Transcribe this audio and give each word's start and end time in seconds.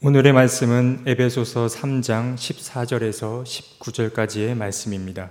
오늘의 0.00 0.32
말씀은 0.32 1.02
에베소서 1.06 1.66
3장 1.66 2.36
14절에서 2.36 3.42
19절까지의 3.42 4.56
말씀입니다. 4.56 5.30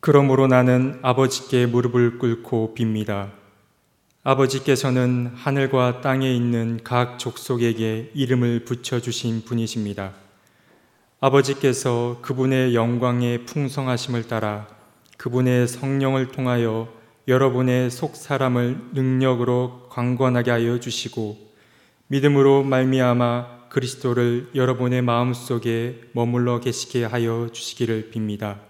그러므로 0.00 0.46
나는 0.46 0.98
아버지께 1.02 1.66
무릎을 1.66 2.16
꿇고 2.16 2.74
빕니다. 2.74 3.32
아버지께서는 4.22 5.32
하늘과 5.34 6.00
땅에 6.00 6.34
있는 6.34 6.80
각 6.82 7.18
족속에게 7.18 8.12
이름을 8.14 8.64
붙여주신 8.64 9.44
분이십니다. 9.44 10.14
아버지께서 11.20 12.20
그분의 12.22 12.74
영광의 12.74 13.44
풍성하심을 13.44 14.28
따라 14.28 14.66
그분의 15.18 15.68
성령을 15.68 16.28
통하여 16.28 16.88
여러분의 17.28 17.90
속 17.90 18.16
사람을 18.16 18.78
능력으로 18.94 19.90
강권하게 19.90 20.50
하여 20.50 20.80
주시고 20.80 21.47
믿음으로 22.10 22.62
말미암아 22.62 23.68
그리스도를 23.68 24.48
여러분의 24.54 25.02
마음속에 25.02 26.00
머물러 26.12 26.58
계시게 26.58 27.04
하여 27.04 27.50
주시기를 27.52 28.10
빕니다. 28.14 28.60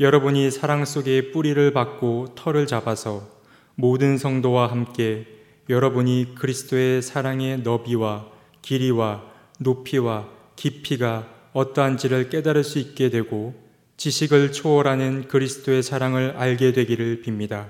여러분이 0.00 0.50
사랑 0.50 0.84
속에 0.84 1.30
뿌리를 1.30 1.72
받고 1.72 2.34
털을 2.34 2.66
잡아서 2.66 3.28
모든 3.76 4.18
성도와 4.18 4.72
함께 4.72 5.24
여러분이 5.68 6.34
그리스도의 6.34 7.00
사랑의 7.00 7.60
너비와 7.60 8.26
길이와 8.62 9.22
높이와 9.60 10.28
깊이가 10.56 11.28
어떠한지를 11.52 12.28
깨달을 12.28 12.64
수 12.64 12.80
있게 12.80 13.08
되고 13.10 13.54
지식을 13.98 14.50
초월하는 14.50 15.28
그리스도의 15.28 15.84
사랑을 15.84 16.34
알게 16.36 16.72
되기를 16.72 17.22
빕니다. 17.24 17.68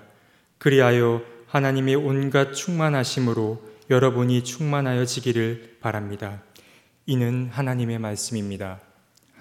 그리하여 0.57 1.20
하나님의 1.46 1.96
온갖 1.96 2.55
충만하심으로 2.55 3.68
여러분이 3.91 4.45
충만하여 4.45 5.06
지기를 5.06 5.78
바랍니다. 5.80 6.42
이는 7.06 7.48
하나님의 7.51 7.98
말씀입니다. 7.98 8.83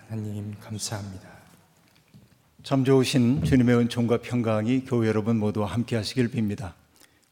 하나님 0.07 0.55
감사합니다. 0.61 1.27
참 2.63 2.85
좋으신 2.85 3.43
주님의 3.43 3.75
은총과 3.75 4.21
평강이 4.21 4.85
교회 4.85 5.09
여러분 5.09 5.37
모두 5.37 5.65
함께 5.65 5.97
하시길 5.97 6.31
빕니다. 6.31 6.75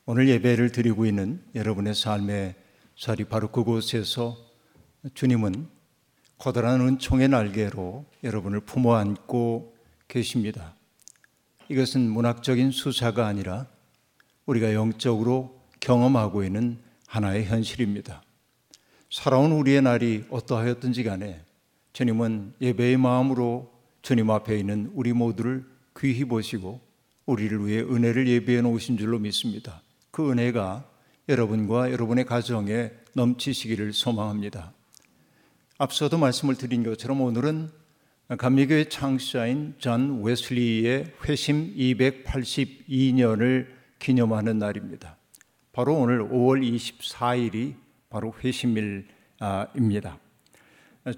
오늘 0.06 0.28
예배를 0.28 0.74
드리고 0.74 1.06
있는 1.06 1.42
여러분의 1.56 1.96
삶의 1.96 2.56
자리 2.98 3.24
바로 3.24 3.48
그곳에서 3.48 4.36
주님은 5.14 5.70
커다란 6.38 6.82
은총의 6.82 7.30
날개로 7.30 8.04
여러분을 8.26 8.60
품어 8.60 8.94
안고 8.94 9.74
계십니다. 10.10 10.76
이것은 11.70 12.10
문학적인 12.10 12.72
수사가 12.72 13.26
아니라 13.26 13.68
우리가 14.48 14.74
영적으로 14.74 15.62
경험하고 15.80 16.44
있는 16.44 16.84
하나의 17.16 17.46
현실입니다. 17.46 18.22
살아온 19.10 19.54
우리의 19.54 19.82
날이 19.82 20.26
어떠하였든지 20.30 21.04
간에 21.06 21.42
주님은 21.94 22.56
예배의 22.60 22.98
마음으로 22.98 23.72
주님 24.02 24.30
앞에 24.30 24.60
있는 24.60 24.92
우리 24.94 25.14
모두를 25.14 25.66
귀히 25.98 26.26
보시고 26.26 26.82
우리를 27.26 27.66
위해 27.66 27.80
은혜를 27.80 28.28
예비해 28.28 28.60
놓으신 28.62 28.98
줄로 28.98 29.18
믿습니다. 29.18 29.82
그 30.12 30.30
은혜가 30.30 30.84
여러분과 31.30 31.92
여러분의 31.92 32.26
가정에 32.26 32.92
넘치시기를 33.14 33.94
소망합니다. 33.94 34.74
앞서도 35.78 36.18
말씀을 36.18 36.56
드린 36.56 36.84
것처럼 36.84 37.22
오늘은 37.22 37.70
감리교의 38.38 38.90
창시자인 38.90 39.76
존 39.78 40.22
웨슬리의 40.22 41.14
회심 41.24 41.74
282년을 41.76 43.68
기념하는 44.00 44.60
날입니다. 44.60 45.18
바로 45.76 45.94
오늘 45.96 46.24
5월 46.24 46.64
24일이 46.64 47.74
바로 48.10 48.34
회심일입니다. 48.42 50.18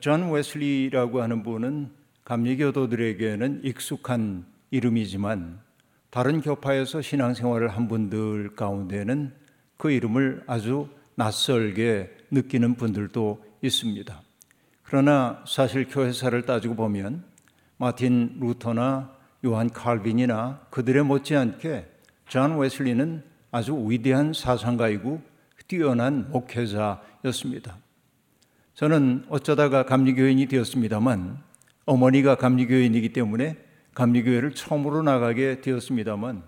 존 0.02 0.32
웨슬리라고 0.32 1.22
하는 1.22 1.44
분은 1.44 1.92
감리교도들에게는 2.26 3.62
익숙한 3.64 4.48
이름이지만 4.72 5.60
다른 6.10 6.42
교파에서 6.42 7.04
신앙생활을 7.04 7.68
한 7.68 7.88
분들 7.88 8.56
가운데는 8.56 9.32
그 9.78 9.92
이름을 9.92 10.42
아주 10.48 10.90
낯설게 11.14 12.18
느끼는 12.32 12.78
분들도 12.78 13.46
있습니다. 13.62 14.22
그러나 14.82 15.44
사실 15.46 15.88
교회사를 15.88 16.48
따지고 16.48 16.74
보면 16.74 17.24
마틴 17.78 18.38
루터나 18.40 19.16
요한 19.46 19.70
칼빈이나 19.70 20.62
그들의 20.72 21.04
못지않게 21.04 21.86
존 22.28 22.58
웨슬리는 22.58 23.37
아주 23.52 23.76
위대한 23.88 24.34
사상가이고 24.34 25.22
뛰어난 25.68 26.30
목회자였습니다. 26.32 27.78
저는 28.74 29.26
어쩌다가 29.30 29.84
감리교인이 29.84 30.46
되었습니다만 30.48 31.40
어머니가 31.86 32.36
감리교인이기 32.36 33.14
때문에 33.14 33.58
감리교회를 33.96 34.54
처음으로 34.54 35.02
나가게 35.02 35.62
되었습니다만 35.62 36.44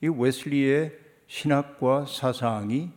이 0.00 0.08
웨슬리의 0.08 0.92
신학과 1.26 2.06
사상이 2.06 2.90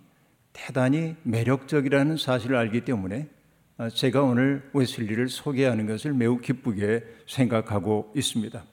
대단히 0.54 1.16
매력적이라는 1.24 2.18
사실을 2.18 2.56
알기 2.56 2.82
때문에 2.82 3.28
제가 3.94 4.22
오늘 4.22 4.70
웨슬리를 4.74 5.28
소개하는 5.28 5.88
것을 5.88 6.14
매우 6.14 6.40
기쁘게 6.40 7.04
생각하고 7.28 8.14
있습니다. 8.16 8.64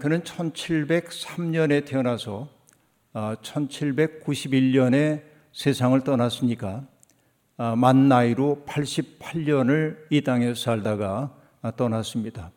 그는 0.00 0.22
1703년에 0.22 1.84
태어나서 1.84 2.48
1791년에 3.14 5.18
아, 5.18 5.22
세상을 5.52 6.00
떠났으니까 6.04 6.86
아, 7.56 7.76
만 7.76 8.08
나이로 8.08 8.64
88년을 8.66 9.96
이 10.10 10.22
땅에서 10.22 10.54
살다가 10.54 11.34
아, 11.62 11.70
떠났습니다. 11.72 12.52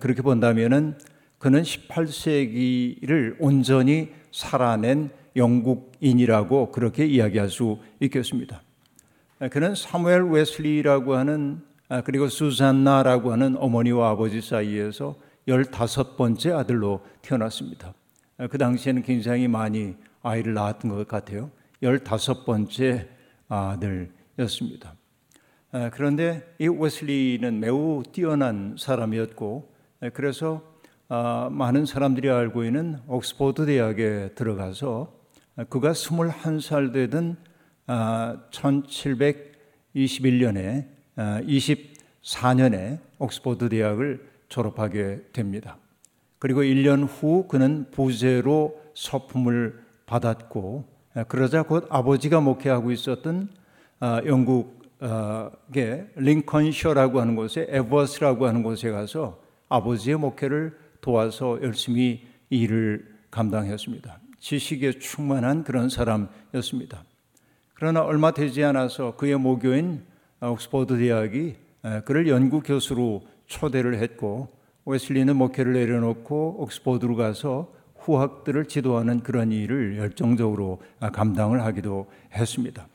그렇게 0.00 0.22
본다면은 0.22 0.98
그는 1.38 1.62
18세기를 1.62 3.36
온전히 3.38 4.12
살아낸 4.32 5.10
영국인이라고 5.36 6.72
그렇게 6.72 7.06
이야기할 7.06 7.48
수 7.48 7.78
있겠습니다. 8.00 8.60
그는 9.50 9.74
사무엘 9.74 10.24
웨슬리라고 10.24 11.14
하는 11.14 11.62
그리고 12.04 12.28
수산나라고 12.28 13.32
하는 13.32 13.56
어머니와 13.56 14.10
아버지 14.10 14.40
사이에서 14.40 15.14
15번째 15.46 16.56
아들로 16.56 17.00
태어났습니다. 17.22 17.94
그 18.50 18.58
당시에는 18.58 19.02
굉장히 19.02 19.48
많이 19.48 19.96
아이를 20.22 20.54
낳았던 20.54 20.90
것 20.90 21.08
같아요. 21.08 21.50
15번째 21.82 23.08
아들이었습니다. 23.48 24.94
그런데 25.92 26.54
이 26.58 26.68
웨슬리는 26.68 27.60
매우 27.60 28.02
뛰어난 28.12 28.76
사람이었고 28.78 29.74
그래서 30.12 30.62
많은 31.08 31.86
사람들이 31.86 32.30
알고 32.30 32.64
있는 32.64 32.98
옥스포드 33.06 33.66
대학에 33.66 34.30
들어가서 34.34 35.16
그가 35.68 35.92
21살 35.92 36.92
되던 36.92 37.36
1721년에 38.50 40.88
24년에 41.16 42.98
옥스포드 43.18 43.68
대학을 43.68 44.28
졸업하게 44.48 45.20
됩니다. 45.32 45.78
그리고 46.38 46.62
1년 46.62 47.06
후 47.08 47.46
그는 47.48 47.86
부제로 47.90 48.80
서품을 48.94 49.82
받았고 50.06 50.84
그러자 51.28 51.64
곧 51.64 51.86
아버지가 51.90 52.40
목회하고 52.40 52.92
있었던 52.92 53.48
아, 54.00 54.22
영국의 54.24 56.08
링컨셔라고 56.14 57.20
하는 57.20 57.34
곳에 57.34 57.66
에버스라고 57.68 58.46
하는 58.46 58.62
곳에 58.62 58.90
가서 58.90 59.40
아버지의 59.68 60.16
목회를 60.16 60.78
도와서 61.00 61.58
열심히 61.62 62.26
일을 62.50 63.14
감당했습니다. 63.30 64.20
지식에 64.38 64.98
충만한 64.98 65.64
그런 65.64 65.88
사람이었습니다. 65.88 67.04
그러나 67.74 68.02
얼마 68.02 68.30
되지 68.30 68.64
않아서 68.64 69.16
그의 69.16 69.36
모교인 69.36 70.02
옥스퍼드 70.40 70.98
대학이 70.98 71.56
그를 72.04 72.28
연구 72.28 72.60
교수로 72.60 73.22
초대를 73.46 73.98
했고 73.98 74.48
웨슬리는 74.88 75.36
목회를 75.36 75.74
내려놓고 75.74 76.62
옥스퍼드로 76.62 77.14
가서 77.14 77.70
후학들을 77.98 78.64
지도하는 78.68 79.20
그런 79.20 79.52
일을 79.52 79.98
열정적으로 79.98 80.80
감당을 81.12 81.62
하기도 81.62 82.10
했습니다. 82.32 82.88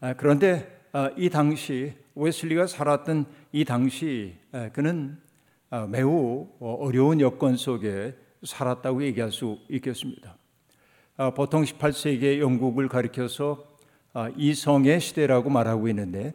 아, 0.00 0.12
그런데 0.12 0.78
아, 0.92 1.10
이 1.16 1.30
당시 1.30 1.94
웨슬리가 2.14 2.66
살았던 2.66 3.24
이 3.52 3.64
당시 3.64 4.34
그는 4.74 5.16
아, 5.70 5.86
매우 5.86 6.48
어려운 6.60 7.22
여건 7.22 7.56
속에 7.56 8.14
살았다고 8.42 9.02
얘기할 9.04 9.32
수 9.32 9.58
있겠습니다. 9.70 10.36
보통 11.34 11.62
18세기의 11.62 12.40
영국을 12.40 12.88
가리켜서 12.88 13.64
이성의 14.36 15.00
시대라고 15.00 15.48
말하고 15.48 15.88
있는데 15.88 16.34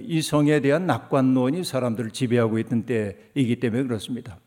이성에 0.00 0.60
대한 0.60 0.86
낙관론이 0.86 1.64
사람들을 1.64 2.10
지배하고 2.10 2.58
있던 2.58 2.84
때이기 2.84 3.60
때문에 3.60 3.84
그렇습니다. 3.84 4.38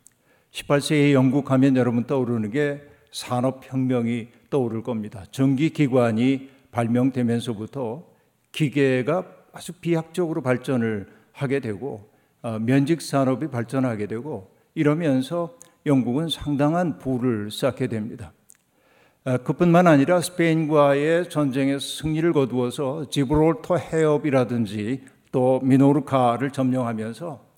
18세기 0.51 1.13
영국 1.13 1.51
하면 1.51 1.75
여러분 1.77 2.05
떠오르는 2.05 2.51
게 2.51 2.81
산업혁명이 3.11 4.27
떠오를 4.49 4.83
겁니다. 4.83 5.25
전기기관이 5.31 6.49
발명되면서부터 6.71 8.05
기계가 8.51 9.25
아주 9.53 9.73
비약적으로 9.73 10.41
발전을 10.41 11.07
하게 11.31 11.59
되고 11.59 12.09
어, 12.41 12.59
면직 12.59 13.01
산업이 13.01 13.47
발전하게 13.47 14.07
되고 14.07 14.51
이러면서 14.75 15.57
영국은 15.85 16.29
상당한 16.29 16.97
부를 16.97 17.51
쌓게 17.51 17.87
됩니다. 17.87 18.33
어, 19.23 19.37
그뿐만 19.37 19.87
아니라 19.87 20.21
스페인과의 20.21 21.29
전쟁에서 21.29 21.79
승리를 21.79 22.31
거두어서 22.33 23.09
지브롤터 23.09 23.77
해협이라든지 23.77 25.01
또 25.31 25.59
미노르카를 25.63 26.51
점령하면서 26.51 27.51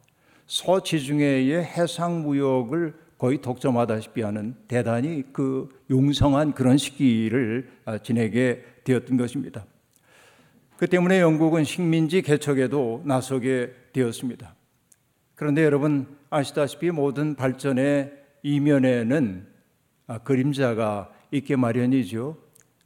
서지중해의 0.45 1.63
해상 1.63 2.21
무역을 2.21 2.93
거의 3.17 3.39
독점하다시피 3.41 4.21
하는 4.21 4.55
대단히 4.67 5.23
그 5.31 5.69
용성한 5.89 6.53
그런 6.53 6.77
시기를 6.77 7.69
아, 7.85 7.97
지내게 7.97 8.63
되었던 8.83 9.17
것입니다. 9.17 9.65
그 10.77 10.87
때문에 10.87 11.21
영국은 11.21 11.63
식민지 11.63 12.21
개척에도 12.21 13.01
나서게 13.05 13.73
되었습니다. 13.93 14.55
그런데 15.35 15.63
여러분 15.63 16.17
아시다시피 16.29 16.91
모든 16.91 17.35
발전의 17.35 18.11
이면에는 18.43 19.47
아, 20.07 20.17
그림자가 20.19 21.09
있게 21.31 21.55
마련이죠. 21.55 22.37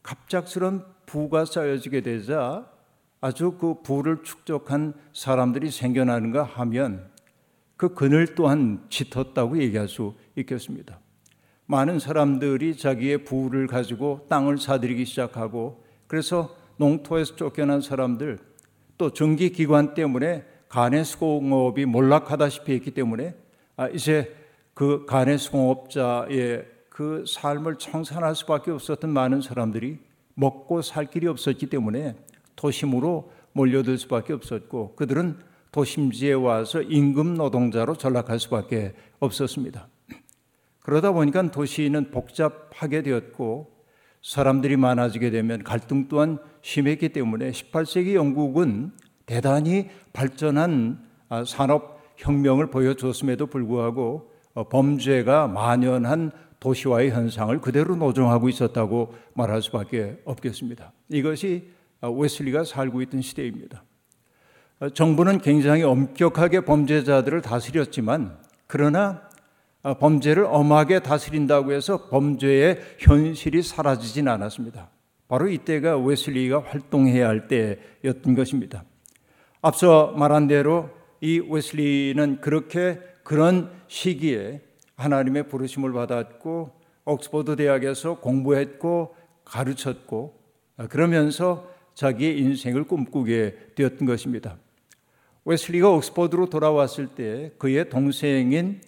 갑작스런 0.03 0.85
부가 1.05 1.45
쌓여지게 1.45 2.01
되자 2.01 2.69
아주 3.19 3.51
그 3.59 3.81
부를 3.81 4.23
축적한 4.23 4.93
사람들이 5.13 5.71
생겨나는가 5.71 6.43
하면 6.43 7.09
그 7.75 7.93
그늘 7.93 8.35
또한 8.35 8.85
짙었다고 8.89 9.59
얘기할 9.61 9.87
수 9.87 10.13
있겠습니다. 10.35 10.99
많은 11.65 11.99
사람들이 11.99 12.77
자기의 12.77 13.23
부를 13.23 13.67
가지고 13.67 14.25
땅을 14.29 14.57
사들이기 14.57 15.05
시작하고 15.05 15.83
그래서 16.07 16.55
농토에서 16.77 17.35
쫓겨난 17.35 17.81
사람들 17.81 18.39
또 18.97 19.11
전기기관 19.11 19.93
때문에 19.93 20.45
간의 20.69 21.05
수공업이 21.05 21.85
몰락하다시피 21.85 22.73
했기 22.73 22.91
때문에 22.91 23.35
아, 23.75 23.87
이제 23.89 24.35
그 24.73 25.05
간의 25.05 25.37
수공업자의 25.37 26.65
그 26.89 27.23
삶을 27.27 27.77
청산할 27.77 28.35
수밖에 28.35 28.71
없었던 28.71 29.09
많은 29.09 29.41
사람들이 29.41 29.99
먹고 30.33 30.81
살 30.81 31.05
길이 31.05 31.27
없었기 31.27 31.67
때문에 31.67 32.15
도심으로 32.57 33.31
몰려들 33.53 33.97
수밖에 33.97 34.33
없었고 34.33 34.95
그들은 34.95 35.39
도심지에 35.71 36.33
와서 36.33 36.81
임금 36.81 37.35
노동자로 37.35 37.95
전락할 37.95 38.39
수밖에 38.39 38.93
없었습니다. 39.19 39.87
그러다 40.81 41.11
보니까 41.11 41.49
도시는 41.49 42.11
복잡하게 42.11 43.03
되었고 43.03 43.77
사람들이 44.21 44.77
많아지게 44.77 45.29
되면 45.29 45.63
갈등 45.63 46.07
또한 46.07 46.37
심했기 46.61 47.09
때문에 47.09 47.51
18세기 47.51 48.13
영국은 48.13 48.91
대단히 49.25 49.89
발전한 50.13 51.05
아, 51.29 51.43
산업 51.43 52.01
혁명을 52.17 52.67
보여줬음에도 52.71 53.47
불구하고 53.47 54.31
어, 54.53 54.67
범죄가 54.69 55.47
만연한 55.47 56.31
도시화의 56.59 57.11
현상을 57.11 57.59
그대로 57.61 57.95
노정하고 57.95 58.49
있었다고 58.49 59.13
말할 59.33 59.61
수밖에 59.61 60.17
없겠습니다. 60.25 60.91
이것이 61.09 61.69
아, 61.71 61.76
웨슬리가 62.01 62.63
살고 62.63 63.01
있던 63.03 63.21
시대입니다. 63.21 63.83
어, 64.79 64.89
정부는 64.89 65.39
굉장히 65.39 65.83
엄격하게 65.83 66.61
범죄자들을 66.61 67.41
다스렸지만 67.41 68.37
그러나 68.67 69.27
어, 69.81 69.95
범죄를 69.95 70.45
엄하게 70.45 70.99
다스린다고 70.99 71.71
해서 71.71 72.09
범죄의 72.09 72.79
현실이 72.99 73.63
사라지진 73.63 74.27
않았습니다. 74.27 74.89
바로 75.27 75.47
이때가 75.49 75.97
웨슬리가 75.97 76.63
활동해야 76.65 77.27
할 77.27 77.47
때였던 77.47 78.35
것입니다. 78.35 78.83
앞서 79.61 80.13
말한 80.15 80.47
대로 80.47 80.89
이 81.21 81.39
웨슬리는 81.39 82.39
그렇게 82.41 82.99
그런 83.23 83.71
시기에 83.87 84.61
하나님의 84.95 85.47
부르심을 85.49 85.91
받았고 85.91 86.71
옥스퍼드 87.05 87.55
대학에서 87.55 88.19
공부했고 88.19 89.15
가르쳤고 89.45 90.39
어, 90.77 90.87
그러면서 90.87 91.76
자기의 91.97 92.37
인생을 92.39 92.83
꿈꾸게 92.83 93.71
되었던 93.73 94.07
것입니다. 94.07 94.57
웨슬리가 95.45 95.89
옥스퍼드로 95.89 96.47
돌아왔을 96.47 97.07
때 97.07 97.51
그의 97.57 97.89
동생인 97.89 98.81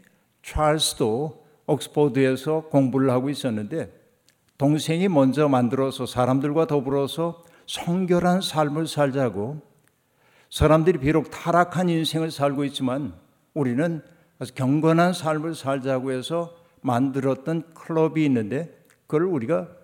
찰스도 0.44 1.44
옥스퍼드에서 1.66 2.68
공부를 2.70 3.10
하고 3.10 3.32
있었는데 3.32 3.92
동생이 4.60 5.08
먼저 5.08 5.50
만들어서 5.50 6.06
사람들과 6.06 6.68
더불어서 6.68 7.44
성결한 7.66 8.42
삶을 8.42 8.86
살자고 8.86 9.60
사람들이 10.52 11.00
비록 11.00 11.32
타락한 11.32 11.90
인생을 11.90 12.30
살고 12.30 12.64
있지만 12.66 13.14
우리는 13.56 14.04
경건한 14.54 15.14
삶을 15.14 15.56
살자고 15.56 16.12
해서 16.12 16.56
만들었던 16.82 17.74
클럽이 17.74 18.24
있는데 18.26 18.72
그걸 19.08 19.24
우리가 19.24 19.79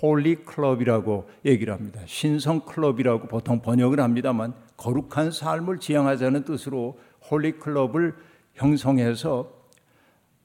Holy 0.00 0.44
Club이라고 0.44 1.28
얘기를 1.44 1.72
합니다. 1.72 2.00
신성 2.06 2.60
클럽이라고 2.60 3.28
보통 3.28 3.60
번역을 3.60 4.00
합니다만 4.00 4.54
거룩한 4.76 5.30
삶을 5.30 5.78
지향하자는 5.78 6.44
뜻으로 6.44 6.98
Holy 7.30 7.52
Club을 7.52 8.14
형성해서 8.54 9.52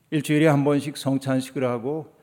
일주일에 0.09 0.47
한 0.47 0.63
번씩 0.63 0.97
성찬식을 0.97 1.63
하고 1.63 2.13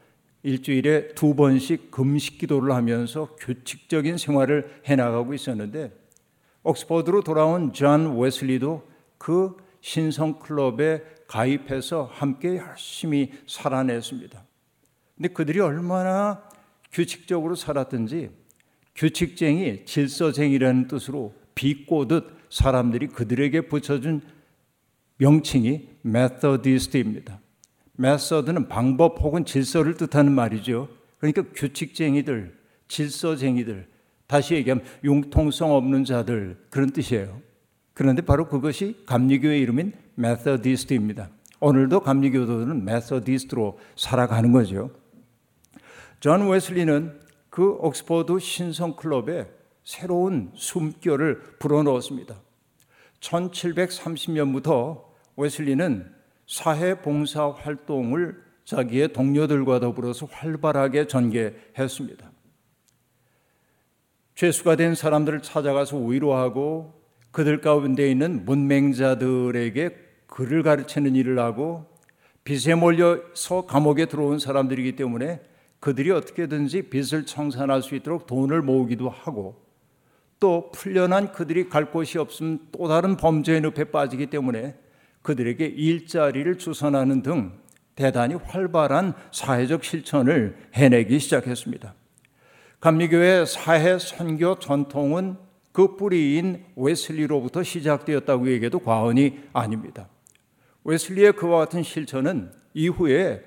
일주일에 0.42 1.14
두 1.14 1.34
번씩 1.34 1.90
금식 1.90 2.38
기도를 2.38 2.72
하면서 2.72 3.34
규칙적인 3.36 4.18
생활을 4.18 4.80
해나가고 4.86 5.34
있었는데 5.34 5.92
옥스퍼드로 6.62 7.22
돌아온 7.22 7.72
존 7.72 8.18
웨슬리도 8.18 8.86
그 9.16 9.56
신성 9.80 10.38
클럽에 10.38 11.02
가입해서 11.26 12.08
함께 12.12 12.56
열심히 12.56 13.32
살아냈습니다. 13.46 14.42
근데 15.16 15.28
그들이 15.28 15.60
얼마나 15.60 16.47
규칙적으로 16.92 17.54
살았든지 17.54 18.30
규칙쟁이, 18.94 19.84
질서쟁이라는 19.84 20.88
뜻으로 20.88 21.34
비꼬듯 21.54 22.36
사람들이 22.50 23.08
그들에게 23.08 23.62
붙여준 23.62 24.22
명칭이 25.18 25.88
Methodist입니다. 26.02 27.40
Method는 27.92 28.68
방법 28.68 29.20
혹은 29.20 29.44
질서를 29.44 29.94
뜻하는 29.94 30.32
말이죠. 30.32 30.88
그러니까 31.18 31.42
규칙쟁이들, 31.54 32.56
질서쟁이들, 32.86 33.86
다시 34.26 34.54
얘기하면 34.54 34.84
융통성 35.02 35.72
없는 35.72 36.04
자들 36.04 36.56
그런 36.70 36.90
뜻이에요. 36.90 37.40
그런데 37.94 38.22
바로 38.22 38.48
그것이 38.48 39.02
감리교의 39.06 39.60
이름인 39.60 39.92
Methodist입니다. 40.14 41.30
오늘도 41.60 42.00
감리교도들은 42.00 42.84
Methodist로 42.84 43.78
살아가는 43.96 44.52
거죠. 44.52 44.90
존 46.20 46.48
웨슬리는 46.48 47.20
그 47.48 47.76
옥스퍼드 47.80 48.38
신성 48.40 48.96
클럽에 48.96 49.48
새로운 49.84 50.50
숨결을 50.54 51.40
불어넣었습니다. 51.58 52.40
1730년부터 53.20 55.04
웨슬리는 55.36 56.12
사회 56.46 56.94
봉사 57.00 57.50
활동을 57.50 58.42
자기의 58.64 59.12
동료들과 59.12 59.80
더불어서 59.80 60.26
활발하게 60.26 61.06
전개했습니다. 61.06 62.30
죄수가 64.34 64.76
된 64.76 64.94
사람들을 64.94 65.42
찾아가서 65.42 65.98
위로하고 65.98 67.00
그들 67.30 67.60
가운데 67.60 68.10
있는 68.10 68.44
문맹자들에게 68.44 69.96
글을 70.26 70.62
가르치는 70.62 71.16
일을 71.16 71.38
하고 71.38 71.86
빚에 72.44 72.74
몰려서 72.74 73.66
감옥에 73.66 74.06
들어온 74.06 74.38
사람들이기 74.38 74.96
때문에 74.96 75.40
그들이 75.80 76.10
어떻게든지 76.10 76.82
빚을 76.90 77.26
청산할 77.26 77.82
수 77.82 77.94
있도록 77.94 78.26
돈을 78.26 78.62
모으기도 78.62 79.08
하고 79.08 79.62
또 80.40 80.70
풀려난 80.72 81.32
그들이 81.32 81.68
갈 81.68 81.90
곳이 81.90 82.18
없으면 82.18 82.68
또 82.72 82.88
다른 82.88 83.16
범죄의 83.16 83.60
늪에 83.60 83.84
빠지기 83.84 84.26
때문에 84.26 84.76
그들에게 85.22 85.64
일자리를 85.66 86.58
주선하는 86.58 87.22
등 87.22 87.52
대단히 87.96 88.34
활발한 88.34 89.14
사회적 89.32 89.82
실천을 89.84 90.56
해내기 90.74 91.18
시작했습니다. 91.18 91.94
감리교의 92.80 93.46
사회 93.46 93.98
선교 93.98 94.58
전통은 94.58 95.36
그 95.72 95.96
뿌리인 95.96 96.64
웨슬리로부터 96.76 97.64
시작되었다고 97.64 98.50
얘기해도 98.50 98.78
과언이 98.78 99.40
아닙니다. 99.52 100.08
웨슬리의 100.84 101.32
그와 101.32 101.58
같은 101.58 101.82
실천은 101.82 102.52
이후에 102.74 103.42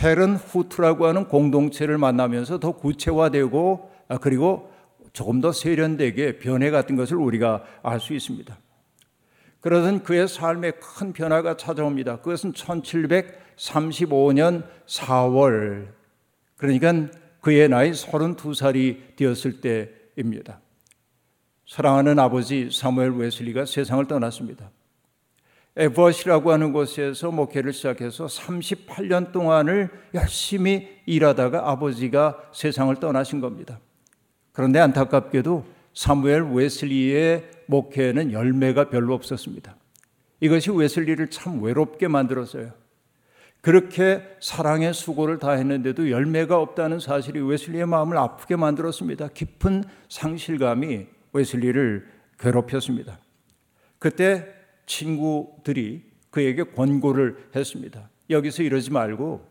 헬은 0.00 0.36
후트라고 0.36 1.06
하는 1.06 1.28
공동체를 1.28 1.98
만나면서 1.98 2.60
더 2.60 2.72
구체화되고 2.72 3.90
아, 4.08 4.18
그리고 4.18 4.70
조금 5.12 5.40
더 5.40 5.52
세련되게 5.52 6.38
변해 6.38 6.70
같은 6.70 6.96
것을 6.96 7.16
우리가 7.16 7.64
알 7.82 8.00
수 8.00 8.14
있습니다. 8.14 8.56
그러던 9.60 10.02
그의 10.02 10.26
삶에 10.26 10.72
큰 10.72 11.12
변화가 11.12 11.56
찾아옵니다. 11.56 12.16
그것은 12.16 12.52
1735년 12.52 14.64
4월 14.86 15.86
그러니까 16.56 16.92
그의 17.40 17.68
나이 17.68 17.92
32살이 17.92 19.16
되었을 19.16 19.60
때입니다. 19.60 20.60
사랑하는 21.66 22.18
아버지 22.18 22.70
사무엘 22.72 23.12
웨슬리가 23.12 23.64
세상을 23.64 24.04
떠났습니다. 24.06 24.70
에버시라고 25.76 26.52
하는 26.52 26.72
곳에서 26.72 27.30
목회를 27.30 27.72
시작해서 27.72 28.26
38년 28.26 29.32
동안을 29.32 29.88
열심히 30.14 30.88
일하다가 31.06 31.70
아버지가 31.70 32.50
세상을 32.52 32.94
떠나신 32.96 33.40
겁니다. 33.40 33.80
그런데 34.52 34.80
안타깝게도 34.80 35.64
사무엘 35.94 36.42
웨슬리의 36.52 37.50
목회에는 37.66 38.32
열매가 38.32 38.90
별로 38.90 39.14
없었습니다. 39.14 39.76
이것이 40.40 40.70
웨슬리를 40.70 41.30
참 41.30 41.62
외롭게 41.62 42.08
만들었어요. 42.08 42.72
그렇게 43.62 44.22
사랑의 44.40 44.92
수고를 44.92 45.38
다 45.38 45.52
했는데도 45.52 46.10
열매가 46.10 46.58
없다는 46.58 46.98
사실이 46.98 47.40
웨슬리의 47.40 47.86
마음을 47.86 48.18
아프게 48.18 48.56
만들었습니다. 48.56 49.28
깊은 49.28 49.84
상실감이 50.08 51.06
웨슬리를 51.32 52.06
괴롭혔습니다. 52.40 53.20
그때 54.00 54.61
친구들이 54.86 56.02
그에게 56.30 56.62
권고를 56.64 57.36
했습니다. 57.54 58.08
여기서 58.30 58.62
이러지 58.62 58.90
말고 58.90 59.46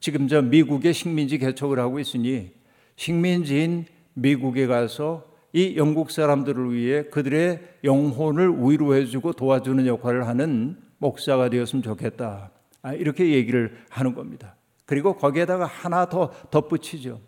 지금 0.00 0.28
저 0.28 0.42
미국의 0.42 0.94
식민지 0.94 1.38
개척을 1.38 1.78
하고 1.78 2.00
있으니 2.00 2.52
식민지인 2.96 3.86
미국에 4.14 4.66
가서 4.66 5.30
이 5.52 5.76
영국 5.76 6.10
사람들을 6.10 6.72
위해 6.72 7.04
그들의 7.04 7.60
영혼을 7.84 8.50
위로해주고 8.58 9.34
도와주는 9.34 9.86
역할을 9.86 10.26
하는 10.26 10.78
목사가 10.98 11.50
되었으면 11.50 11.82
좋겠다. 11.82 12.50
아, 12.80 12.94
이렇게 12.94 13.32
얘기를 13.32 13.76
하는 13.90 14.14
겁니다. 14.14 14.56
그리고 14.86 15.16
거기에다가 15.16 15.66
하나 15.66 16.06
더 16.06 16.30
덧붙이죠. 16.50 17.20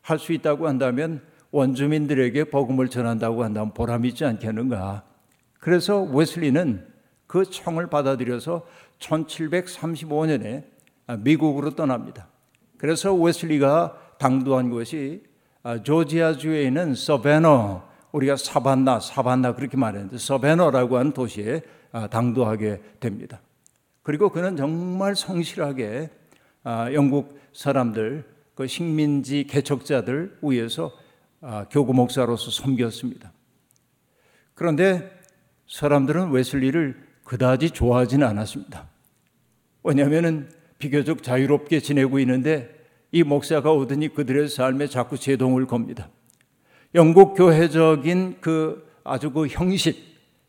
할 0.00 0.18
수 0.18 0.32
있다고 0.32 0.66
한다면 0.66 1.22
원주민들에게 1.50 2.44
복음을 2.44 2.88
전한다고 2.88 3.44
한다면 3.44 3.74
보람 3.74 4.04
있지 4.04 4.24
않겠는가. 4.24 5.04
그래서 5.60 6.02
웨슬리는 6.02 6.91
그 7.32 7.46
청을 7.46 7.86
받아들여서 7.86 8.66
1735년에 8.98 10.64
미국으로 11.20 11.70
떠납니다. 11.70 12.28
그래서 12.76 13.14
웨슬리가 13.14 14.16
당도한 14.18 14.68
것이 14.68 15.22
조지아주에 15.82 16.64
있는 16.64 16.94
서베너 16.94 17.88
우리가 18.12 18.36
사반나 18.36 19.00
사반나 19.00 19.54
그렇게 19.54 19.78
말했는데 19.78 20.18
서베너라고 20.18 20.98
하는 20.98 21.12
도시에 21.14 21.62
당도하게 22.10 22.82
됩니다. 23.00 23.40
그리고 24.02 24.28
그는 24.28 24.54
정말 24.58 25.16
성실하게 25.16 26.10
영국 26.92 27.40
사람들 27.54 28.26
그 28.54 28.66
식민지 28.66 29.44
개척자들 29.44 30.36
위해서 30.42 30.92
교구 31.70 31.94
목사로서 31.94 32.50
섬겼습니다. 32.50 33.32
그런데 34.52 35.18
사람들은 35.66 36.30
웨슬리를 36.30 37.10
그다지 37.32 37.70
좋아하지는 37.70 38.26
않았습니다. 38.26 38.90
왜냐하면 39.82 40.50
비교적 40.76 41.22
자유롭게 41.22 41.80
지내고 41.80 42.18
있는데 42.18 42.68
이 43.10 43.22
목사가 43.22 43.72
오더니 43.72 44.08
그들의 44.08 44.50
삶에 44.50 44.86
자꾸 44.86 45.16
제동을 45.16 45.66
겁니다. 45.66 46.10
영국 46.94 47.32
교회적인 47.32 48.36
그 48.42 48.86
아주 49.02 49.30
그 49.30 49.46
형식 49.46 49.96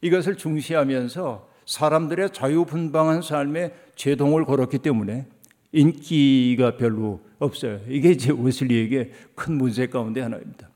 이것을 0.01 0.35
중시하면서 0.35 1.47
사람들의 1.65 2.31
자유분방한 2.33 3.21
삶에 3.21 3.73
제동을 3.95 4.43
걸었기 4.43 4.79
때문에 4.79 5.25
인기가 5.71 6.75
별로 6.75 7.21
없어요. 7.39 7.79
이게 7.87 8.11
이제 8.11 8.33
웨슬리에게 8.37 9.11
큰 9.35 9.53
문제 9.53 9.87
가운데 9.87 10.19
하나입니다. 10.19 10.69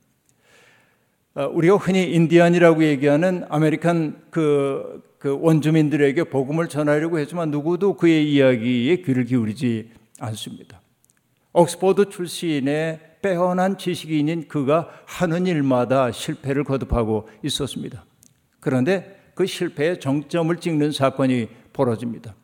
아, 1.34 1.46
우리가 1.48 1.76
흔히 1.76 2.14
인디안이라고 2.14 2.86
얘기하는 2.86 3.44
American 3.50 4.22
그, 4.30 5.04
그 5.18 5.38
원주민들에게 5.42 6.26
복음을 6.26 6.68
전하려고 6.68 7.20
했지만 7.20 7.50
누구도 7.52 7.96
그의 7.96 8.32
이야기에 8.32 8.98
귀를 8.98 9.26
기울이지 9.26 9.92
않습니다. 10.20 10.82
옥스퍼드 11.54 12.10
출신의 12.10 13.00
빼어난 13.22 13.78
지식인인 13.78 14.48
그가 14.48 14.90
하는 15.06 15.48
일마다 15.48 16.12
실패를 16.12 16.64
거듭하고 16.64 17.28
있었습니다. 17.44 18.06
그런데 18.60 19.18
그 19.34 19.46
실패의 19.46 20.00
정점을 20.00 20.56
찍는 20.58 20.92
사건이 20.92 21.48
벌어집니다. 21.74 22.36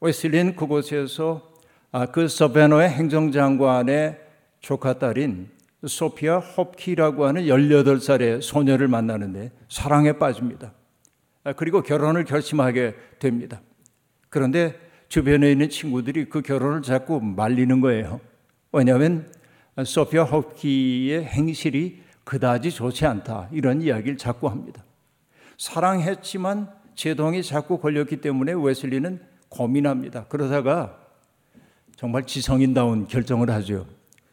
웨슬리는 0.00 0.56
그곳에서 0.56 1.50
아, 1.92 2.06
그 2.06 2.28
서베노의 2.28 2.88
행정장관의 2.88 4.18
조카 4.60 4.98
딸인 4.98 5.48
소피아 5.84 6.38
홉키라고 6.38 7.26
하는 7.26 7.42
18살의 7.42 8.42
소녀를 8.42 8.86
만나는데 8.86 9.50
사랑에 9.68 10.12
빠집니다. 10.12 10.72
아, 11.50 11.52
그리고 11.52 11.82
결혼을 11.82 12.24
결심하게 12.24 12.94
됩니다. 13.18 13.60
그런데 14.28 14.78
주변에 15.08 15.50
있는 15.50 15.68
친구들이 15.68 16.26
그 16.26 16.42
결혼을 16.42 16.82
자꾸 16.82 17.20
말리는 17.20 17.80
거예요. 17.80 18.20
왜냐하면 18.70 19.32
소피아 19.84 20.22
홉키의 20.24 21.24
행실이 21.24 22.02
그다지 22.22 22.70
좋지 22.70 23.04
않다. 23.04 23.48
이런 23.50 23.82
이야기를 23.82 24.16
자꾸 24.16 24.48
합니다. 24.48 24.84
사랑했지만 25.58 26.70
제동이 26.94 27.42
자꾸 27.42 27.80
걸렸기 27.80 28.20
때문에 28.20 28.52
웨슬리는 28.52 29.20
고민합니다. 29.48 30.26
그러다가 30.28 30.96
정말 31.96 32.24
지성인다운 32.24 33.08
결정을 33.08 33.50
하죠. 33.50 33.86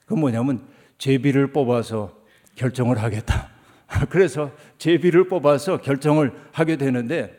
그 0.06 0.14
뭐냐면 0.14 0.68
제비를 1.00 1.52
뽑아서 1.52 2.16
결정을 2.56 3.02
하겠다. 3.02 3.57
그래서 4.10 4.52
제비를 4.78 5.28
뽑아서 5.28 5.82
결정을 5.82 6.34
하게 6.52 6.78
되는데 6.78 7.36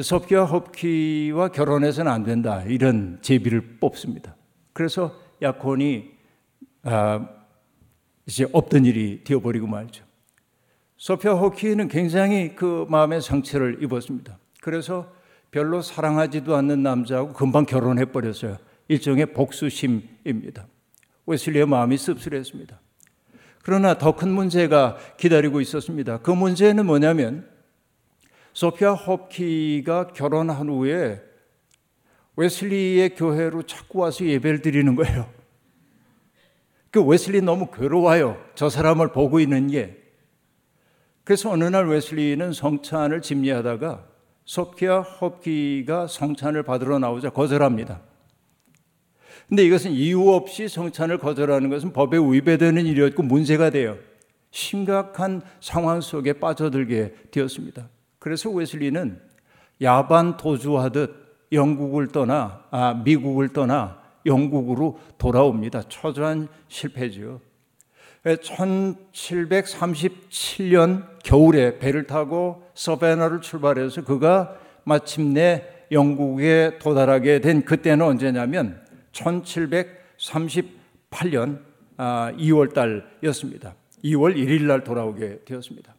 섭기와 0.00 0.44
홉키와 0.44 1.48
결혼해서는 1.48 2.10
안 2.10 2.24
된다. 2.24 2.62
이런 2.64 3.18
제비를 3.22 3.78
뽑습니다. 3.80 4.36
그래서 4.72 5.18
야콘이 5.40 6.10
아, 6.82 7.28
이제 8.26 8.46
없던 8.52 8.84
일이 8.84 9.22
되어버리고 9.24 9.66
말죠. 9.66 10.04
소피아 10.96 11.34
호키는 11.34 11.88
굉장히 11.88 12.54
그 12.54 12.86
마음의 12.88 13.20
상처를 13.20 13.82
입었습니다. 13.82 14.38
그래서 14.60 15.12
별로 15.50 15.82
사랑하지도 15.82 16.56
않는 16.56 16.82
남자하고 16.82 17.32
금방 17.32 17.64
결혼해 17.64 18.06
버렸어요. 18.06 18.58
일종의 18.88 19.26
복수심입니다. 19.26 20.66
웨슬리의 21.26 21.66
마음이 21.66 21.96
씁쓸했습니다. 21.96 22.80
그러나 23.64 23.96
더 23.96 24.14
큰 24.14 24.30
문제가 24.30 24.98
기다리고 25.16 25.60
있었습니다. 25.62 26.18
그 26.18 26.30
문제는 26.30 26.84
뭐냐면 26.84 27.48
소피아 28.52 28.92
호키가 28.92 30.08
결혼한 30.08 30.68
후에 30.68 31.22
웨슬리의 32.36 33.14
교회로 33.14 33.62
자꾸 33.62 34.00
와서 34.00 34.24
예배를 34.26 34.60
드리는 34.60 34.94
거예요. 34.94 35.30
그 36.90 37.02
웨슬리 37.02 37.40
너무 37.40 37.70
괴로워요. 37.70 38.36
저 38.54 38.68
사람을 38.68 39.12
보고 39.12 39.40
있는 39.40 39.68
게. 39.68 39.96
그래서 41.24 41.50
어느 41.50 41.64
날 41.64 41.88
웨슬리는 41.88 42.52
성찬을 42.52 43.22
집례하다가 43.22 44.04
소피아 44.44 45.00
호키가 45.00 46.06
성찬을 46.06 46.64
받으러 46.64 46.98
나오자 46.98 47.30
거절합니다. 47.30 48.02
근데 49.48 49.64
이것은 49.64 49.92
이유 49.92 50.30
없이 50.30 50.68
성찬을 50.68 51.18
거절하는 51.18 51.70
것은 51.70 51.92
법에 51.92 52.18
위배되는 52.18 52.84
일이었고 52.86 53.22
문제가 53.22 53.70
돼요. 53.70 53.96
심각한 54.50 55.42
상황 55.60 56.00
속에 56.00 56.32
빠져들게 56.34 57.14
되었습니다. 57.30 57.88
그래서 58.18 58.50
웨슬리는 58.50 59.20
야반 59.82 60.36
도주하듯 60.36 61.24
영국을 61.52 62.08
떠나 62.08 62.64
아 62.70 63.00
미국을 63.04 63.52
떠나 63.52 64.02
영국으로 64.24 64.98
돌아옵니다. 65.18 65.82
초조한 65.88 66.48
실패죠. 66.68 67.40
1737년 68.24 71.04
겨울에 71.22 71.78
배를 71.78 72.06
타고 72.06 72.62
서베나를 72.74 73.42
출발해서 73.42 74.04
그가 74.04 74.56
마침내 74.84 75.64
영국에 75.92 76.78
도달하게 76.80 77.40
된 77.40 77.62
그때는 77.64 78.06
언제냐면 78.06 78.82
1738년 79.14 81.60
2월 81.96 82.70
아, 82.70 82.74
달이었습니다. 82.74 83.74
2월 84.04 84.36
1일 84.36 84.64
날 84.64 84.84
돌아오게 84.84 85.40
되었습니다. 85.44 85.94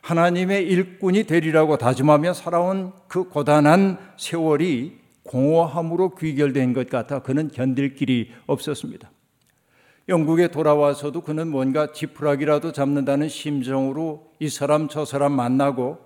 하나님의 0.00 0.66
일꾼이 0.66 1.24
되리라고 1.24 1.76
다짐하며 1.76 2.32
살아온 2.32 2.92
그 3.06 3.24
고단한 3.24 3.98
세월이 4.16 4.98
공허함으로 5.24 6.14
귀결된 6.14 6.72
것 6.72 6.88
같아 6.88 7.20
그는 7.20 7.48
견딜 7.48 7.94
길이 7.94 8.30
없었습니다. 8.46 9.10
영국에 10.08 10.48
돌아와서도 10.48 11.20
그는 11.20 11.48
뭔가 11.48 11.92
지푸라기라도 11.92 12.72
잡는다는 12.72 13.28
심정으로 13.28 14.32
이 14.40 14.48
사람 14.48 14.88
저 14.88 15.04
사람 15.04 15.32
만나고 15.32 15.98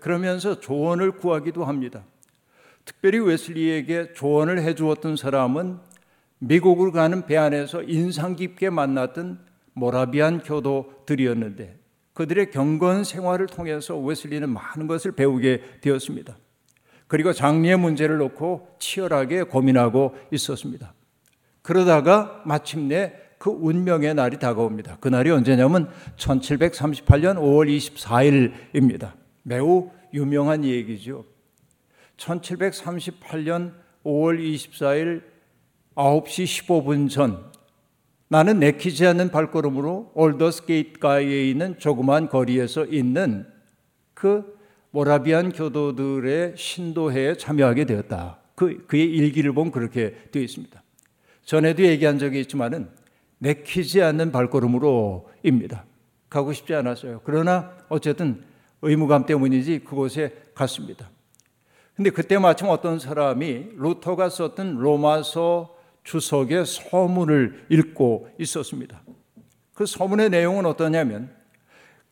그러면서 0.00 0.58
조언을 0.58 1.12
구하기도 1.12 1.64
합니다. 1.64 2.04
특별히 2.86 3.18
웨슬리에게 3.18 4.14
조언을 4.14 4.62
해 4.62 4.74
주었던 4.74 5.16
사람은 5.16 5.78
미국을 6.38 6.92
가는 6.92 7.26
배 7.26 7.36
안에서 7.36 7.82
인상 7.82 8.36
깊게 8.36 8.70
만났던 8.70 9.40
모라비안 9.74 10.40
교도들이었는데 10.40 11.78
그들의 12.14 12.50
경건 12.50 13.04
생활을 13.04 13.46
통해서 13.46 13.98
웨슬리는 13.98 14.48
많은 14.48 14.86
것을 14.86 15.12
배우게 15.12 15.80
되었습니다. 15.82 16.38
그리고 17.08 17.32
장례 17.32 17.76
문제를 17.76 18.16
놓고 18.18 18.76
치열하게 18.78 19.42
고민하고 19.44 20.14
있었습니다. 20.32 20.94
그러다가 21.62 22.42
마침내 22.46 23.12
그 23.38 23.50
운명의 23.50 24.14
날이 24.14 24.38
다가옵니다. 24.38 24.98
그 25.00 25.08
날이 25.08 25.30
언제냐면 25.30 25.90
1738년 26.16 27.36
5월 27.36 27.68
24일입니다. 27.68 29.12
매우 29.42 29.90
유명한 30.14 30.64
얘기죠. 30.64 31.24
1738년 32.16 33.74
5월 34.04 34.38
24일 34.40 35.22
9시 35.94 36.66
15분 36.66 37.10
전 37.10 37.44
나는 38.28 38.58
내키지 38.58 39.06
않는 39.06 39.30
발걸음으로 39.30 40.12
올더스게이트가에 40.14 41.48
있는 41.48 41.78
조그만 41.78 42.28
거리에서 42.28 42.84
있는 42.84 43.46
그 44.14 44.56
모라비안 44.90 45.52
교도들의 45.52 46.54
신도회에 46.56 47.36
참여하게 47.36 47.84
되었다. 47.84 48.38
그, 48.54 48.86
그의 48.86 49.04
일기를 49.04 49.52
보면 49.52 49.70
그렇게 49.70 50.16
되어 50.32 50.42
있습니다. 50.42 50.82
전에도 51.44 51.84
얘기한 51.84 52.18
적이 52.18 52.40
있지만은 52.40 52.88
내키지 53.38 54.02
않는 54.02 54.32
발걸음으로입니다. 54.32 55.84
가고 56.28 56.52
싶지 56.52 56.74
않았어요. 56.74 57.20
그러나 57.24 57.76
어쨌든 57.88 58.42
의무감 58.82 59.26
때문이지 59.26 59.80
그곳에 59.80 60.34
갔습니다. 60.54 61.10
근데 61.96 62.10
그때 62.10 62.38
마침 62.38 62.68
어떤 62.68 62.98
사람이 62.98 63.68
루터가 63.76 64.28
썼던 64.28 64.76
로마서 64.76 65.74
주석의 66.04 66.66
서문을 66.66 67.66
읽고 67.70 68.28
있었습니다. 68.38 69.02
그 69.72 69.86
서문의 69.86 70.28
내용은 70.28 70.66
어떠냐면 70.66 71.34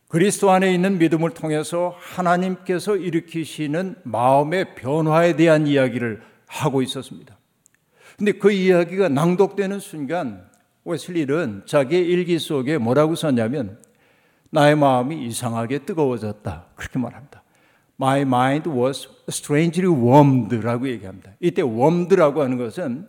그리스도 0.07 0.49
안에 0.51 0.73
있는 0.73 0.97
믿음을 0.97 1.31
통해서 1.31 1.95
하나님께서 1.99 2.95
일으키시는 2.95 3.97
마음의 4.03 4.75
변화에 4.75 5.35
대한 5.35 5.67
이야기를 5.67 6.21
하고 6.47 6.81
있었습니다. 6.81 7.37
근데 8.17 8.31
그 8.31 8.51
이야기가 8.51 9.09
낭독되는 9.09 9.79
순간 9.79 10.49
웨슬리는 10.83 11.63
자기의 11.65 12.07
일기 12.07 12.39
속에 12.39 12.77
뭐라고 12.77 13.15
썼냐면 13.15 13.79
나의 14.49 14.75
마음이 14.75 15.25
이상하게 15.27 15.79
뜨거워졌다. 15.79 16.67
그렇게 16.75 16.97
말합니다. 16.97 17.43
My 17.99 18.21
mind 18.21 18.69
was 18.69 19.07
strangely 19.29 19.93
warmed라고 19.93 20.89
얘기합니다. 20.89 21.31
이때 21.39 21.61
warmed라고 21.61 22.41
하는 22.41 22.57
것은 22.57 23.07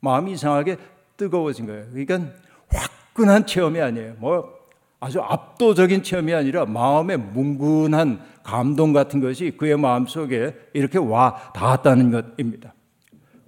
마음이 0.00 0.32
이상하게 0.32 0.76
뜨거워진 1.16 1.66
거예요. 1.66 1.86
그러니까 1.90 2.32
화끈한 2.68 3.46
체험이 3.46 3.80
아니에요. 3.80 4.14
뭐 4.18 4.56
아주 5.00 5.20
압도적인 5.20 6.02
체험이 6.02 6.34
아니라 6.34 6.66
마음의 6.66 7.18
뭉근한 7.18 8.20
감동 8.42 8.92
같은 8.92 9.20
것이 9.20 9.52
그의 9.56 9.76
마음 9.76 10.06
속에 10.06 10.54
이렇게 10.72 10.98
와 10.98 11.52
닿았다는 11.54 12.10
것입니다. 12.10 12.74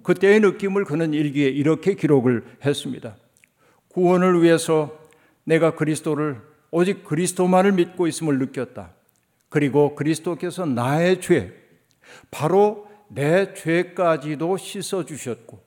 그때의 0.03 0.39
느낌을 0.39 0.85
그는 0.85 1.13
일기에 1.13 1.49
이렇게 1.49 1.95
기록을 1.95 2.43
했습니다. 2.65 3.15
구원을 3.89 4.41
위해서 4.41 4.97
내가 5.43 5.75
그리스도를 5.75 6.41
오직 6.71 7.03
그리스도만을 7.03 7.73
믿고 7.73 8.07
있음을 8.07 8.39
느꼈다. 8.39 8.91
그리고 9.51 9.95
그리스도께서 9.95 10.65
나의 10.65 11.19
죄, 11.19 11.53
바로 12.31 12.87
내 13.09 13.53
죄까지도 13.53 14.55
씻어 14.55 15.05
주셨고, 15.05 15.61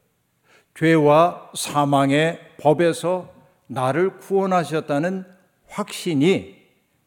죄와 0.75 1.53
사망의 1.55 2.41
법에서 2.59 3.31
나를 3.67 4.17
구원하셨다는 4.19 5.26
확신이 5.69 6.57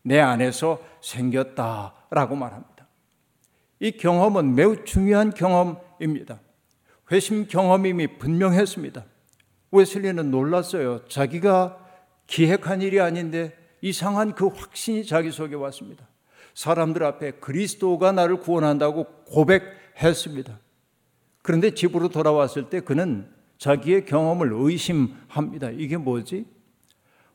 내 0.04 0.20
안에서 0.20 0.80
생겼다라고 1.02 2.36
말합니다. 2.36 2.88
이 3.80 3.92
경험은 3.92 4.54
매우 4.54 4.86
중요한 4.86 5.32
경험입니다. 5.32 6.40
회심 7.12 7.48
경험임이 7.48 8.20
분명했습니다. 8.20 9.04
웨슬리는 9.72 10.30
놀랐어요. 10.30 11.06
자기가 11.06 11.84
기획한 12.28 12.84
일이 12.84 13.02
아닌데 13.02 13.58
이상한 13.82 14.36
그 14.36 14.46
확신이 14.48 15.04
자기 15.06 15.32
속에 15.32 15.56
왔습니다. 15.56 16.08
사람들 16.58 17.04
앞에 17.04 17.34
그리스도가 17.34 18.12
나를 18.14 18.40
구원한다고 18.40 19.06
고백했습니다. 19.28 20.60
그런데 21.44 21.70
집으로 21.70 22.10
돌아왔을 22.10 22.72
때 22.72 22.80
그는 22.80 23.30
자기의 23.60 24.06
경험을 24.06 24.50
의심합니다. 24.52 25.70
이게 25.70 25.98
뭐지? 25.98 26.48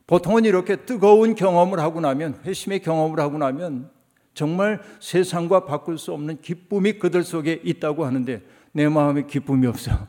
보통은 0.07 0.43
이렇게 0.43 0.75
뜨거운 0.75 1.35
경험을 1.35 1.79
하고 1.79 2.01
나면, 2.01 2.41
회심의 2.43 2.81
경험을 2.81 3.21
하고 3.21 3.37
나면 3.37 3.89
정말 4.33 4.81
세상과 4.99 5.67
바꿀 5.67 5.97
수 5.97 6.11
없는 6.11 6.41
기쁨이 6.41 6.99
그들 6.99 7.23
속에 7.23 7.61
있다고 7.63 8.03
하는데 8.05 8.41
내 8.73 8.89
마음에 8.89 9.25
기쁨이 9.25 9.67
없어. 9.67 10.05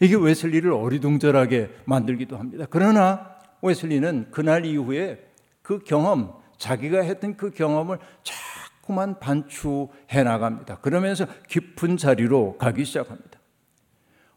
이게 0.00 0.16
웨슬리를 0.16 0.72
어리둥절하게 0.72 1.70
만들기도 1.84 2.36
합니다. 2.36 2.66
그러나 2.68 3.36
웨슬리는 3.62 4.32
그날 4.32 4.66
이후에 4.66 5.24
그 5.62 5.78
경험, 5.78 6.34
자기가 6.58 7.02
했던 7.02 7.36
그 7.36 7.50
경험을 7.50 7.98
자꾸만 8.22 9.18
반추해 9.18 10.22
나갑니다. 10.24 10.78
그러면서 10.80 11.26
깊은 11.48 11.96
자리로 11.96 12.56
가기 12.58 12.84
시작합니다. 12.84 13.38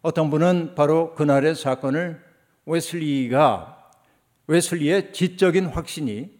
어떤 0.01 0.29
분은 0.29 0.75
바로 0.75 1.13
그날의 1.15 1.55
사건을 1.55 2.21
웨슬리가 2.65 3.91
웨슬리의 4.47 5.13
지적인 5.13 5.67
확신이 5.67 6.31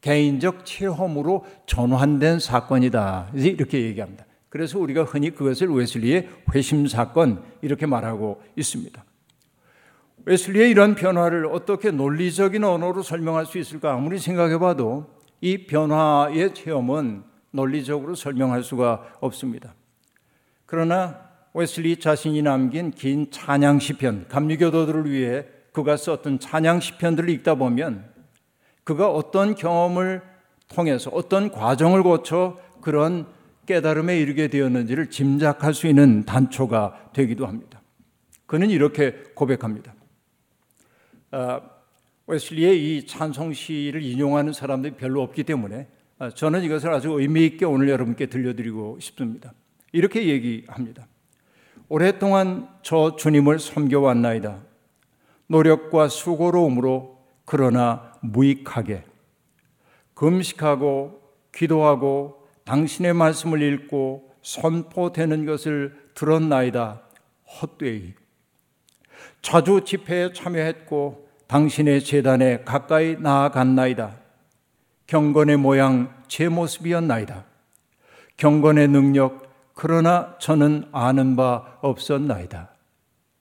개인적 0.00 0.66
체험으로 0.66 1.46
전환된 1.66 2.40
사건이다. 2.40 3.30
이렇게 3.34 3.82
얘기합니다. 3.82 4.26
그래서 4.48 4.78
우리가 4.78 5.04
흔히 5.04 5.30
그것을 5.30 5.68
웨슬리의 5.68 6.28
회심 6.54 6.86
사건 6.86 7.42
이렇게 7.62 7.86
말하고 7.86 8.42
있습니다. 8.56 9.02
웨슬리의 10.24 10.70
이런 10.70 10.94
변화를 10.94 11.46
어떻게 11.46 11.90
논리적인 11.90 12.62
언어로 12.62 13.02
설명할 13.02 13.46
수 13.46 13.58
있을까 13.58 13.92
아무리 13.92 14.18
생각해 14.18 14.58
봐도 14.58 15.06
이 15.40 15.66
변화의 15.66 16.54
체험은 16.54 17.24
논리적으로 17.50 18.14
설명할 18.14 18.62
수가 18.62 19.14
없습니다. 19.20 19.74
그러나 20.66 21.18
웨슬리 21.54 21.98
자신이 21.98 22.42
남긴 22.42 22.90
긴 22.92 23.30
찬양 23.30 23.78
시편, 23.78 24.26
감리교도들을 24.28 25.10
위해 25.10 25.44
그가 25.72 25.96
썼던 25.96 26.38
찬양 26.38 26.80
시편들을 26.80 27.28
읽다 27.30 27.56
보면 27.56 28.10
그가 28.84 29.10
어떤 29.10 29.54
경험을 29.54 30.22
통해서 30.68 31.10
어떤 31.12 31.50
과정을 31.50 32.02
거쳐 32.02 32.58
그런 32.80 33.26
깨달음에 33.66 34.18
이르게 34.18 34.48
되었는지를 34.48 35.10
짐작할 35.10 35.74
수 35.74 35.86
있는 35.86 36.24
단초가 36.24 37.10
되기도 37.12 37.46
합니다. 37.46 37.82
그는 38.46 38.70
이렇게 38.70 39.12
고백합니다. 39.34 39.94
어, 41.32 41.60
웨슬리의 42.26 42.96
이 42.98 43.06
찬송시를 43.06 44.02
인용하는 44.02 44.52
사람들이 44.52 44.94
별로 44.96 45.22
없기 45.22 45.44
때문에 45.44 45.88
어, 46.18 46.30
저는 46.30 46.62
이것을 46.62 46.92
아주 46.92 47.10
의미 47.18 47.46
있게 47.46 47.64
오늘 47.64 47.88
여러분께 47.88 48.26
들려드리고 48.26 49.00
싶습니다. 49.00 49.52
이렇게 49.92 50.28
얘기합니다. 50.28 51.06
오랫동안 51.88 52.68
저 52.82 53.16
주님을 53.16 53.58
섬겨왔나이다. 53.58 54.62
노력과 55.48 56.08
수고로움으로 56.08 57.18
그러나 57.44 58.12
무익하게 58.20 59.04
금식하고 60.14 61.20
기도하고 61.54 62.46
당신의 62.64 63.12
말씀을 63.14 63.60
읽고 63.62 64.30
선포되는 64.42 65.44
것을 65.46 66.10
들었나이다. 66.14 67.02
헛되이 67.60 68.14
자주 69.42 69.82
집회에 69.84 70.32
참여했고 70.32 71.28
당신의 71.48 72.02
재단에 72.04 72.62
가까이 72.64 73.16
나아갔나이다. 73.18 74.16
경건의 75.06 75.58
모양 75.58 76.22
제 76.28 76.48
모습이었나이다. 76.48 77.44
경건의 78.36 78.88
능력 78.88 79.52
그러나 79.74 80.36
저는 80.38 80.88
아는 80.92 81.36
바 81.36 81.78
없었나이다. 81.82 82.70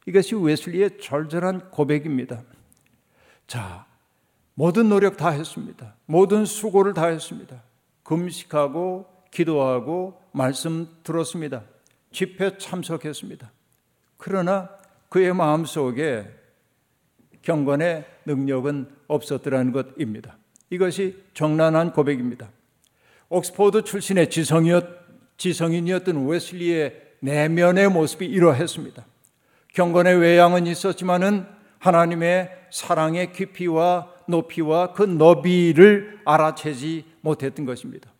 이것이 0.07 0.35
웨슬리의 0.35 0.99
절절한 0.99 1.69
고백입니다. 1.69 2.41
자, 3.47 3.85
모든 4.55 4.89
노력 4.89 5.17
다 5.17 5.29
했습니다. 5.29 5.95
모든 6.05 6.45
수고를 6.45 6.93
다 6.93 7.07
했습니다. 7.07 7.61
금식하고 8.03 9.05
기도하고 9.29 10.21
말씀 10.31 10.87
들었습니다. 11.03 11.63
집회 12.11 12.57
참석했습니다. 12.57 13.51
그러나 14.17 14.69
그의 15.11 15.33
마음 15.33 15.65
속에 15.65 16.25
경건의 17.41 18.05
능력은 18.25 18.87
없었더라는 19.07 19.73
것입니다. 19.73 20.37
이것이 20.69 21.21
정난한 21.33 21.91
고백입니다. 21.91 22.49
옥스포드 23.27 23.83
출신의 23.83 24.29
지성이었, 24.29 24.85
지성인이었던 25.35 26.27
웨슬리의 26.27 26.95
내면의 27.19 27.89
모습이 27.89 28.25
이러했습니다. 28.25 29.05
경건의 29.73 30.17
외양은 30.17 30.65
있었지만은 30.65 31.45
하나님의 31.79 32.49
사랑의 32.71 33.33
깊이와 33.33 34.13
높이와 34.29 34.93
그 34.93 35.03
너비를 35.03 36.21
알아채지 36.23 37.03
못했던 37.19 37.65
것입니다. 37.65 38.10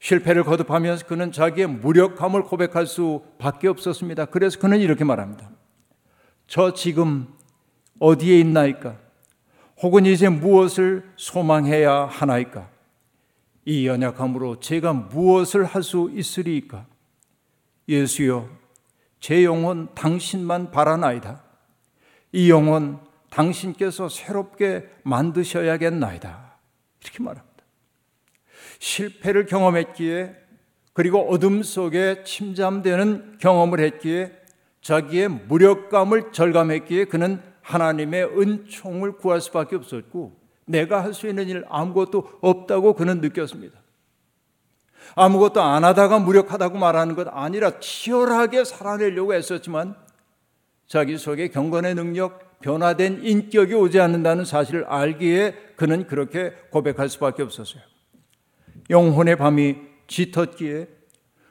실패를 0.00 0.44
거듭하면서 0.44 1.06
그는 1.06 1.32
자기의 1.32 1.66
무력함을 1.66 2.42
고백할 2.44 2.86
수밖에 2.86 3.68
없었습니다. 3.68 4.26
그래서 4.26 4.58
그는 4.58 4.80
이렇게 4.80 5.04
말합니다. 5.04 5.50
저 6.46 6.72
지금 6.74 7.28
어디에 7.98 8.38
있나이까? 8.40 8.96
혹은 9.82 10.06
이제 10.06 10.28
무엇을 10.28 11.10
소망해야 11.16 12.06
하나이까? 12.06 12.70
이 13.64 13.86
연약함으로 13.86 14.60
제가 14.60 14.92
무엇을 14.92 15.64
할 15.64 15.82
수 15.82 16.10
있으리이까? 16.14 16.86
예수여, 17.88 18.48
제 19.20 19.44
영혼 19.44 19.88
당신만 19.94 20.70
바라나이다. 20.70 21.42
이 22.32 22.50
영혼 22.50 23.00
당신께서 23.30 24.08
새롭게 24.08 24.88
만드셔야겠나이다. 25.02 26.58
이렇게 27.02 27.22
말합니다. 27.22 27.55
실패를 28.78 29.46
경험했기에 29.46 30.34
그리고 30.92 31.30
어둠 31.30 31.62
속에 31.62 32.24
침잠되는 32.24 33.38
경험을 33.38 33.80
했기에 33.80 34.32
자기의 34.80 35.28
무력감을 35.28 36.32
절감했기에 36.32 37.06
그는 37.06 37.42
하나님의 37.60 38.24
은총을 38.38 39.12
구할 39.12 39.40
수밖에 39.40 39.76
없었고 39.76 40.36
내가 40.66 41.02
할 41.02 41.12
수 41.12 41.28
있는 41.28 41.48
일 41.48 41.64
아무것도 41.68 42.38
없다고 42.40 42.94
그는 42.94 43.20
느꼈습니다. 43.20 43.78
아무것도 45.14 45.62
안 45.62 45.84
하다가 45.84 46.18
무력하다고 46.18 46.78
말하는 46.78 47.14
것 47.14 47.28
아니라 47.30 47.78
치열하게 47.78 48.64
살아내려고 48.64 49.34
했었지만 49.34 49.96
자기 50.86 51.18
속에 51.18 51.48
경건의 51.48 51.94
능력, 51.94 52.60
변화된 52.60 53.20
인격이 53.24 53.74
오지 53.74 54.00
않는다는 54.00 54.44
사실을 54.44 54.84
알기에 54.84 55.54
그는 55.76 56.06
그렇게 56.06 56.52
고백할 56.70 57.08
수밖에 57.08 57.42
없었어요. 57.42 57.82
영혼의 58.90 59.36
밤이 59.36 59.76
짙었기에 60.06 60.88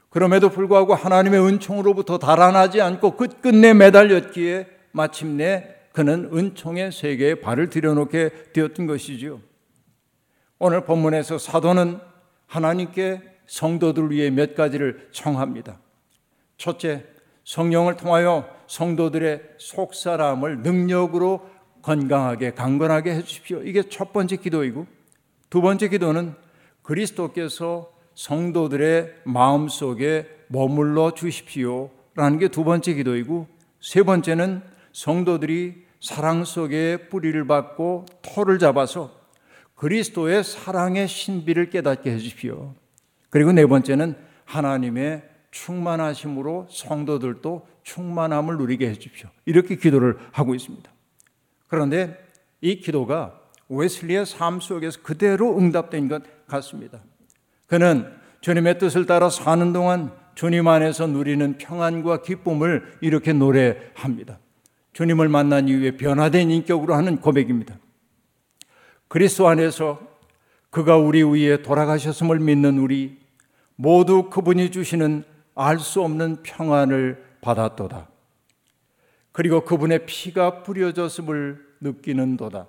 그럼에도 0.10 0.50
불구하고 0.50 0.96
하나님의 0.96 1.46
은총으로부터 1.46 2.18
달아나지 2.18 2.82
않고 2.82 3.18
끝끝내 3.18 3.74
매달렸기에 3.74 4.68
마침내 4.92 5.76
그는 5.92 6.30
은총의 6.34 6.92
세계에 6.92 7.36
발을 7.36 7.70
들여놓게 7.70 8.52
되었던 8.54 8.86
것이지요. 8.86 9.42
오늘 10.58 10.86
본문에서 10.86 11.38
사도는 11.38 12.00
하나님께 12.48 13.22
성도들 13.48 14.12
위해 14.12 14.30
몇 14.30 14.56
가지를 14.56 15.10
청합니다. 15.12 15.80
첫째, 16.58 17.06
성령을 17.44 17.98
통하여 17.98 18.50
성도들의 18.68 19.42
속사람을 19.58 20.60
능력으로 20.60 21.50
건강하게 21.82 22.54
강건하게 22.54 23.16
해 23.16 23.22
주십시오. 23.22 23.62
이게 23.64 23.84
첫 23.84 24.12
번째 24.12 24.38
기도이고 24.38 24.88
두 25.50 25.62
번째 25.62 25.90
기도는 25.90 26.34
그리스도께서 26.86 27.92
성도들의 28.14 29.22
마음 29.26 29.68
속에 29.68 30.28
머물러 30.48 31.14
주십시오 31.14 31.90
라는 32.16 32.40
게 32.40 32.48
두 32.48 32.64
번째 32.64 32.94
기도이고 32.94 33.48
세 33.82 34.04
번째는 34.04 34.62
성도들이 34.94 35.84
사랑 36.00 36.46
속에 36.46 37.10
뿌리를 37.10 37.46
받고 37.46 38.06
터를 38.22 38.60
잡아서 38.60 39.12
그리스도의 39.76 40.44
사랑의 40.44 41.08
신비를 41.08 41.70
깨닫게 41.70 42.12
해 42.12 42.18
주십시오. 42.18 42.74
그리고 43.30 43.52
네 43.52 43.66
번째는 43.66 44.16
하나님의 44.46 45.24
충만하심으로 45.52 46.68
성도들도 46.70 47.68
충만함을 47.84 48.58
누리게 48.58 48.88
해 48.88 48.94
주십시오. 48.94 49.30
이렇게 49.46 49.76
기도를 49.76 50.18
하고 50.32 50.56
있습니다. 50.56 50.90
그런데 51.68 52.18
이 52.62 52.80
기도가 52.80 53.40
웨슬리의 53.68 54.26
삶 54.26 54.62
속에서 54.62 55.02
그대로 55.02 55.58
응답된 55.58 56.08
것 56.08 56.24
같습니다. 56.48 57.02
그는 57.68 58.12
주님의 58.42 58.80
뜻을 58.80 59.06
따라 59.06 59.30
사는 59.30 59.74
동안 59.74 60.12
주님 60.36 60.68
안에서 60.68 61.08
누리는 61.08 61.58
평안과 61.58 62.22
기쁨을 62.22 62.98
이렇게 63.02 63.34
노래합니다. 63.34 64.40
주님을 64.94 65.30
만난 65.30 65.68
이후에 65.68 65.98
변화된 65.98 66.52
인격으로 66.52 66.94
하는 66.94 67.18
고백입니다. 67.18 67.78
그리스도 69.08 69.48
안에서 69.48 70.00
그가 70.70 70.98
우리 70.98 71.24
위에 71.24 71.62
돌아가셨음을 71.62 72.40
믿는 72.40 72.78
우리 72.80 73.18
모두 73.76 74.30
그분이 74.30 74.72
주시는 74.72 75.24
알 75.56 75.80
수 75.80 76.02
없는 76.02 76.44
평안을 76.44 77.24
받았도다. 77.42 78.10
그리고 79.32 79.64
그분의 79.64 80.06
피가 80.06 80.64
뿌려졌음을 80.64 81.66
느끼는도다. 81.82 82.68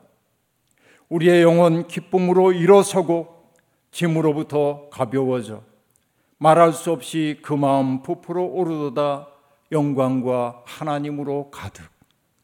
우리의 1.09 1.43
영혼 1.43 1.87
기쁨으로 1.87 2.53
일어서고 2.53 3.36
짐으로부터 3.91 4.89
가벼워져 4.91 5.63
말할 6.39 6.73
수 6.73 6.93
없이 6.93 7.39
그 7.43 7.55
마음 7.55 8.03
부풀어 8.03 8.43
오르도다 8.43 9.29
영광과 9.73 10.63
하나님으로 10.67 11.51
가득 11.51 11.85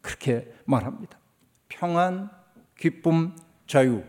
그렇게 0.01 0.53
말합니다. 0.65 1.19
평안, 1.69 2.31
기쁨, 2.79 3.37
자유. 3.67 4.03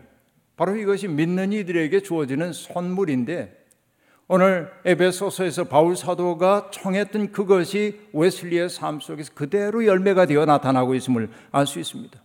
바로 0.56 0.76
이것이 0.76 1.08
믿는 1.08 1.52
이들에게 1.52 2.00
주어지는 2.00 2.52
선물인데 2.52 3.64
오늘 4.26 4.72
에베소서에서 4.84 5.64
바울 5.64 5.96
사도가 5.96 6.70
청했던 6.72 7.32
그것이 7.32 8.00
웨슬리의 8.12 8.70
삶 8.70 9.00
속에서 9.00 9.32
그대로 9.34 9.84
열매가 9.84 10.26
되어 10.26 10.46
나타나고 10.46 10.94
있음을 10.94 11.28
알 11.52 11.66
수 11.66 11.78
있습니다. 11.78 12.23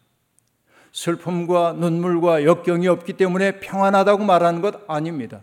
슬픔과 0.92 1.74
눈물과 1.74 2.44
역경이 2.44 2.88
없기 2.88 3.14
때문에 3.14 3.60
평안하다고 3.60 4.24
말하는 4.24 4.62
것 4.62 4.76
아닙니다. 4.88 5.42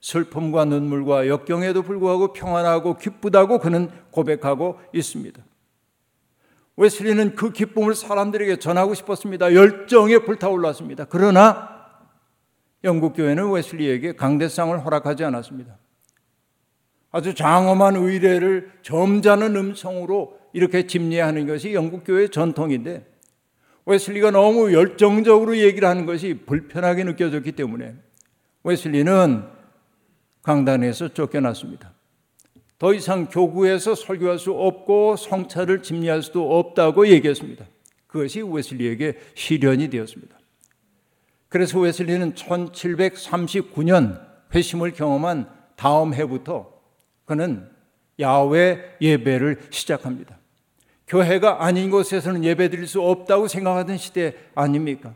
슬픔과 0.00 0.64
눈물과 0.64 1.28
역경에도 1.28 1.82
불구하고 1.82 2.32
평안하고 2.32 2.96
기쁘다고 2.96 3.58
그는 3.58 3.90
고백하고 4.10 4.80
있습니다. 4.92 5.42
웨슬리는 6.76 7.34
그 7.34 7.52
기쁨을 7.52 7.94
사람들에게 7.94 8.56
전하고 8.56 8.94
싶었습니다. 8.94 9.54
열정에 9.54 10.18
불타올랐습니다. 10.18 11.04
그러나 11.10 11.68
영국 12.84 13.14
교회는 13.14 13.50
웨슬리에게 13.50 14.14
강대상을 14.14 14.82
허락하지 14.84 15.24
않았습니다. 15.24 15.76
아주 17.10 17.34
장엄한 17.34 17.96
의례를 17.96 18.72
점잖은 18.82 19.56
음성으로 19.56 20.38
이렇게 20.54 20.86
집례하는 20.86 21.46
것이 21.46 21.74
영국 21.74 22.04
교회의 22.04 22.30
전통인데 22.30 23.09
웨슬리가 23.90 24.30
너무 24.30 24.72
열정적으로 24.72 25.56
얘기를 25.58 25.88
하는 25.88 26.06
것이 26.06 26.34
불편하게 26.46 27.02
느껴졌기 27.02 27.52
때문에 27.52 27.96
웨슬리는 28.62 29.42
강단에서 30.42 31.08
쫓겨났습니다. 31.08 31.92
더 32.78 32.94
이상 32.94 33.26
교구에서 33.26 33.96
설교할 33.96 34.38
수 34.38 34.52
없고 34.52 35.16
성찰을 35.16 35.82
집례할 35.82 36.22
수도 36.22 36.58
없다고 36.58 37.08
얘기했습니다. 37.08 37.66
그것이 38.06 38.42
웨슬리에게 38.42 39.18
시련이 39.34 39.90
되었습니다. 39.90 40.38
그래서 41.48 41.80
웨슬리는 41.80 42.34
1739년 42.34 44.24
회심을 44.54 44.92
경험한 44.92 45.50
다음 45.76 46.14
해부터 46.14 46.72
그는 47.24 47.68
야외 48.20 48.96
예배를 49.00 49.58
시작합니다. 49.70 50.39
교회가 51.10 51.64
아닌 51.64 51.90
곳에서는 51.90 52.44
예배 52.44 52.70
드릴 52.70 52.86
수 52.86 53.02
없다고 53.02 53.48
생각하던 53.48 53.98
시대 53.98 54.36
아닙니까? 54.54 55.12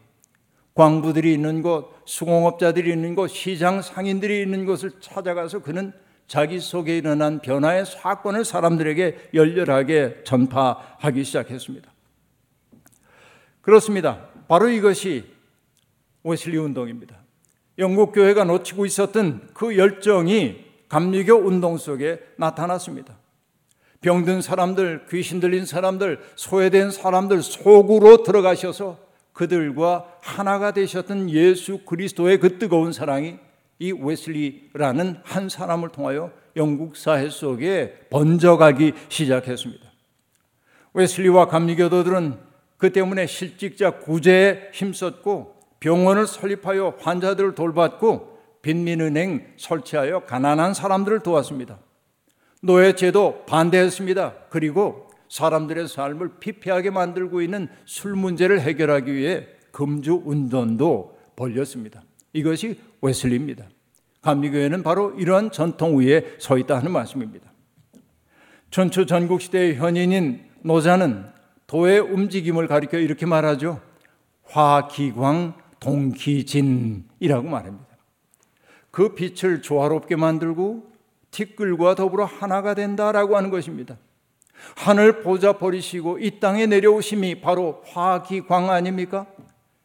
광부들이 0.75 1.33
있는 1.33 1.63
곳, 1.63 2.03
수공업자들이 2.05 2.91
있는 2.91 3.15
곳, 3.15 3.29
시장 3.29 3.81
상인들이 3.81 4.43
있는 4.43 4.67
곳을 4.67 4.91
찾아가서 4.99 5.61
그는 5.61 5.93
자기 6.27 6.59
속에 6.59 6.99
일어난 6.99 7.39
변화의 7.41 7.87
사건을 7.87 8.45
사람들에게 8.45 9.31
열렬하게 9.35 10.25
전파하기 10.25 11.23
시작했습니다. 11.23 11.93
그렇습니다. 13.61 14.27
바로 14.49 14.69
이것이 14.69 15.25
웨슬리 16.25 16.57
운동입니다. 16.57 17.19
영국 17.79 18.11
교회가 18.11 18.43
놓치고 18.43 18.85
있었던 18.85 19.51
그 19.55 19.77
열정이 19.77 20.65
감리교 20.89 21.35
운동 21.37 21.77
속에 21.77 22.21
나타났습니다. 22.37 23.17
병든 24.05 24.43
사람들, 24.43 25.07
귀신 25.09 25.41
들린 25.41 25.65
사람들, 25.65 26.21
소외된 26.37 26.91
사람들 26.91 27.41
속으로 27.41 28.23
들어가셔서 28.23 28.99
그들과 29.33 30.05
하나가 30.21 30.75
되셨던 30.75 31.31
예수 31.31 31.79
그리스도의 31.87 32.39
그 32.39 32.59
뜨거운 32.59 32.93
사랑이 32.93 33.39
이 33.79 33.93
웨슬리라는 33.93 35.21
한 35.23 35.49
사람을 35.49 35.89
통하여 35.89 36.31
영국 36.55 36.99
사회 36.99 37.31
속에 37.31 37.95
번져가기 38.11 38.93
시작했습니다. 39.09 39.91
웨슬리와 40.93 41.49
감리교도들은 41.49 42.39
그 42.77 42.93
때문에 42.93 43.27
실직자 43.27 44.01
구제에 44.01 44.69
힘썼고 44.75 45.55
병원을 45.81 46.27
설립하여 46.27 46.99
환자들을 47.01 47.55
돌봤고 47.55 48.39
빈민은행 48.61 49.55
설치하여 49.57 50.25
가난한 50.27 50.75
사람들을 50.75 51.21
도왔습니다. 51.21 51.79
노예제도 52.65 53.45
반대했습니다. 53.47 54.35
그리고 54.49 55.09
사람들의 55.29 55.89
삶을 55.89 56.39
피폐하게 56.41 56.91
만들고 56.91 57.43
있는 57.43 57.69
술 57.85 58.15
문제를 58.15 58.61
해결하기 58.61 59.13
위해 59.13 59.47
금주 59.71 60.23
운동도 60.25 61.19
벌렸습니다. 61.37 62.03
이것이 62.33 62.81
웨슬리입니다. 63.03 63.67
감리교회는 64.23 64.83
바로 64.83 65.13
이러한 65.19 65.51
전통 65.51 65.99
위에 65.99 66.37
서 66.39 66.57
있다 66.57 66.77
하는 66.77 66.91
말씀입니다. 66.91 67.53
전초 68.71 69.07
전국 69.07 69.43
시대의 69.43 69.77
현인인 69.77 70.45
노자는 70.63 71.27
도의 71.67 72.01
움직임을 72.01 72.67
가리켜 72.67 72.99
이렇게 72.99 73.27
말하죠. 73.27 73.81
화기광 74.45 75.55
동기진이라고 75.81 77.49
말합니다. 77.49 77.89
그 78.91 79.15
빛을 79.15 79.61
조화롭게 79.61 80.17
만들고 80.17 80.94
티끌과 81.35 81.97
더불어 81.97 82.25
하나가 82.25 82.75
된다라고 82.75 83.37
하는 83.37 83.51
것입니다. 83.51 83.99
하늘 84.77 85.23
보자 85.23 85.55
버리시고 85.55 86.19
이 86.21 86.39
땅에 86.39 86.67
내려오심이 86.67 87.41
바로 87.41 87.83
화기광 87.87 88.71
아닙니까? 88.71 89.27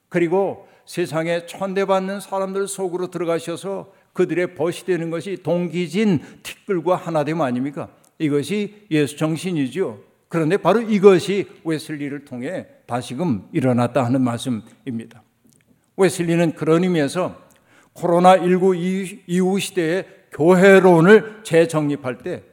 그리고 0.08 0.68
세상에 0.86 1.46
천대받는 1.48 2.20
사람들 2.20 2.68
속으로 2.68 3.08
들어가셔서 3.08 3.92
그들의 4.14 4.56
벗이 4.56 4.86
되는 4.86 5.10
것이 5.10 5.38
동기진 5.44 6.22
티끌과 6.44 6.96
하나됨 6.96 7.42
아닙니까? 7.42 7.90
이것이 8.20 8.86
예수 8.92 9.18
정신이죠. 9.18 10.00
그런데 10.28 10.58
바로 10.58 10.82
이것이 10.82 11.48
웨슬리를 11.64 12.26
통해 12.26 12.68
다시금 12.86 13.50
일어났다 13.52 14.06
하는 14.06 14.22
말씀입니다. 14.22 15.24
웨슬리는 15.98 16.54
그런 16.54 16.84
의미에서 16.84 17.36
코로나19 17.96 19.20
이후 19.28 19.60
시대의 19.60 20.19
교회론을 20.32 21.42
재정립할 21.44 22.20
때 22.20 22.44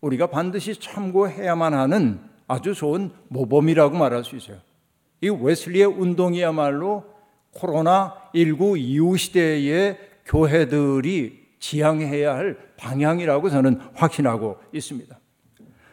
우리가 0.00 0.28
반드시 0.28 0.78
참고해야만 0.78 1.74
하는 1.74 2.20
아주 2.48 2.74
좋은 2.74 3.10
모범이라고 3.28 3.96
말할 3.96 4.24
수 4.24 4.36
있어요. 4.36 4.58
이 5.20 5.28
웨슬리의 5.28 5.86
운동이야말로 5.86 7.04
코로나19 7.54 8.78
이후 8.78 9.16
시대의 9.16 9.98
교회들이 10.26 11.46
지향해야 11.58 12.34
할 12.34 12.58
방향이라고 12.76 13.48
저는 13.50 13.80
확신하고 13.94 14.58
있습니다. 14.72 15.18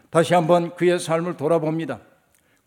다시 0.10 0.34
한번 0.34 0.76
그의 0.76 1.00
삶을 1.00 1.38
돌아봅니다. 1.38 2.02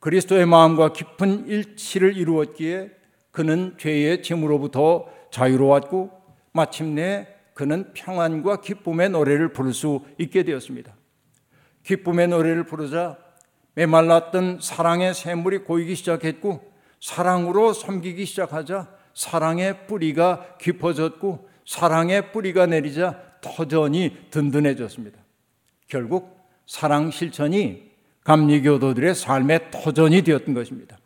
그리스도의 0.00 0.46
마음과 0.46 0.92
깊은 0.92 1.46
일치를 1.46 2.16
이루었기에 2.16 2.90
그는 3.30 3.74
죄의 3.78 4.22
짐으로부터 4.22 5.06
자유로웠고 5.30 6.10
마침내 6.52 7.28
그는 7.56 7.90
평안과 7.94 8.60
기쁨의 8.60 9.08
노래를 9.08 9.54
부를 9.54 9.72
수 9.72 10.04
있게 10.18 10.42
되었습니다. 10.42 10.94
기쁨의 11.84 12.28
노래를 12.28 12.64
부르자 12.64 13.16
메말랐던 13.72 14.58
사랑의 14.60 15.14
샘물이 15.14 15.60
고이기 15.60 15.94
시작했고 15.94 16.70
사랑으로 17.00 17.72
섬기기 17.72 18.26
시작하자 18.26 18.90
사랑의 19.14 19.86
뿌리가 19.86 20.58
깊어졌고 20.60 21.48
사랑의 21.64 22.30
뿌리가 22.30 22.66
내리자 22.66 23.22
터전이 23.40 24.28
든든해졌습니다. 24.30 25.18
결국 25.88 26.38
사랑 26.66 27.10
실천이 27.10 27.90
감리교도들의 28.24 29.14
삶의 29.14 29.70
터전이 29.70 30.20
되었던 30.22 30.52
것입니다. 30.52 30.98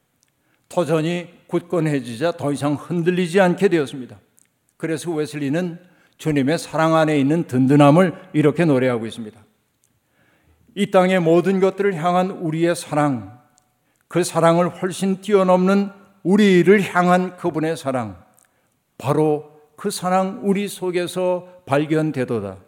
터전이 0.69 1.29
굳건해지자 1.47 2.33
더 2.33 2.51
이상 2.51 2.75
흔들리지 2.75 3.41
않게 3.41 3.69
되었습니다. 3.69 4.19
그래서 4.77 5.13
웨슬리는 5.13 5.90
주님의 6.21 6.59
사랑 6.59 6.97
안에 6.97 7.19
있는 7.19 7.45
든든함을 7.45 8.15
이렇게 8.35 8.67
노래하고 8.67 9.07
있습니다. 9.07 9.41
이 10.75 10.91
땅의 10.91 11.21
모든 11.21 11.61
것들을 11.61 11.95
향한 11.95 12.31
우리의 12.31 12.77
사랑, 12.77 13.41
그 14.07 14.23
사랑을 14.23 14.69
훨씬 14.69 15.23
뛰어넘는 15.23 15.91
우리를 16.23 16.95
향한 16.95 17.39
그분의 17.39 17.79
사랑, 17.79 18.23
바로 18.99 19.51
그 19.77 19.91
사랑 19.91 20.41
우리 20.43 20.69
속에서 20.69 21.49
발견되도다. 21.65 22.59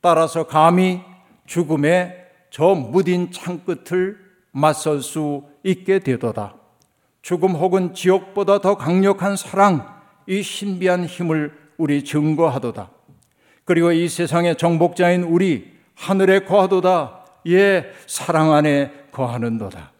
따라서 0.00 0.46
감히 0.46 1.00
죽음의 1.46 2.26
저 2.50 2.76
무딘 2.76 3.32
창끝을 3.32 4.18
맞설 4.52 5.02
수 5.02 5.42
있게 5.64 5.98
되도다. 5.98 6.54
죽음 7.22 7.56
혹은 7.56 7.92
지옥보다 7.92 8.60
더 8.60 8.76
강력한 8.76 9.36
사랑, 9.36 9.98
이 10.28 10.44
신비한 10.44 11.06
힘을 11.06 11.67
우리 11.78 12.04
증거하도다. 12.04 12.90
그리고 13.64 13.92
이 13.92 14.08
세상의 14.08 14.56
정복자인 14.56 15.22
우리 15.22 15.72
하늘에 15.94 16.40
거하도다. 16.40 17.24
예, 17.48 17.92
사랑 18.06 18.52
안에 18.52 18.92
거하는도다. 19.12 19.92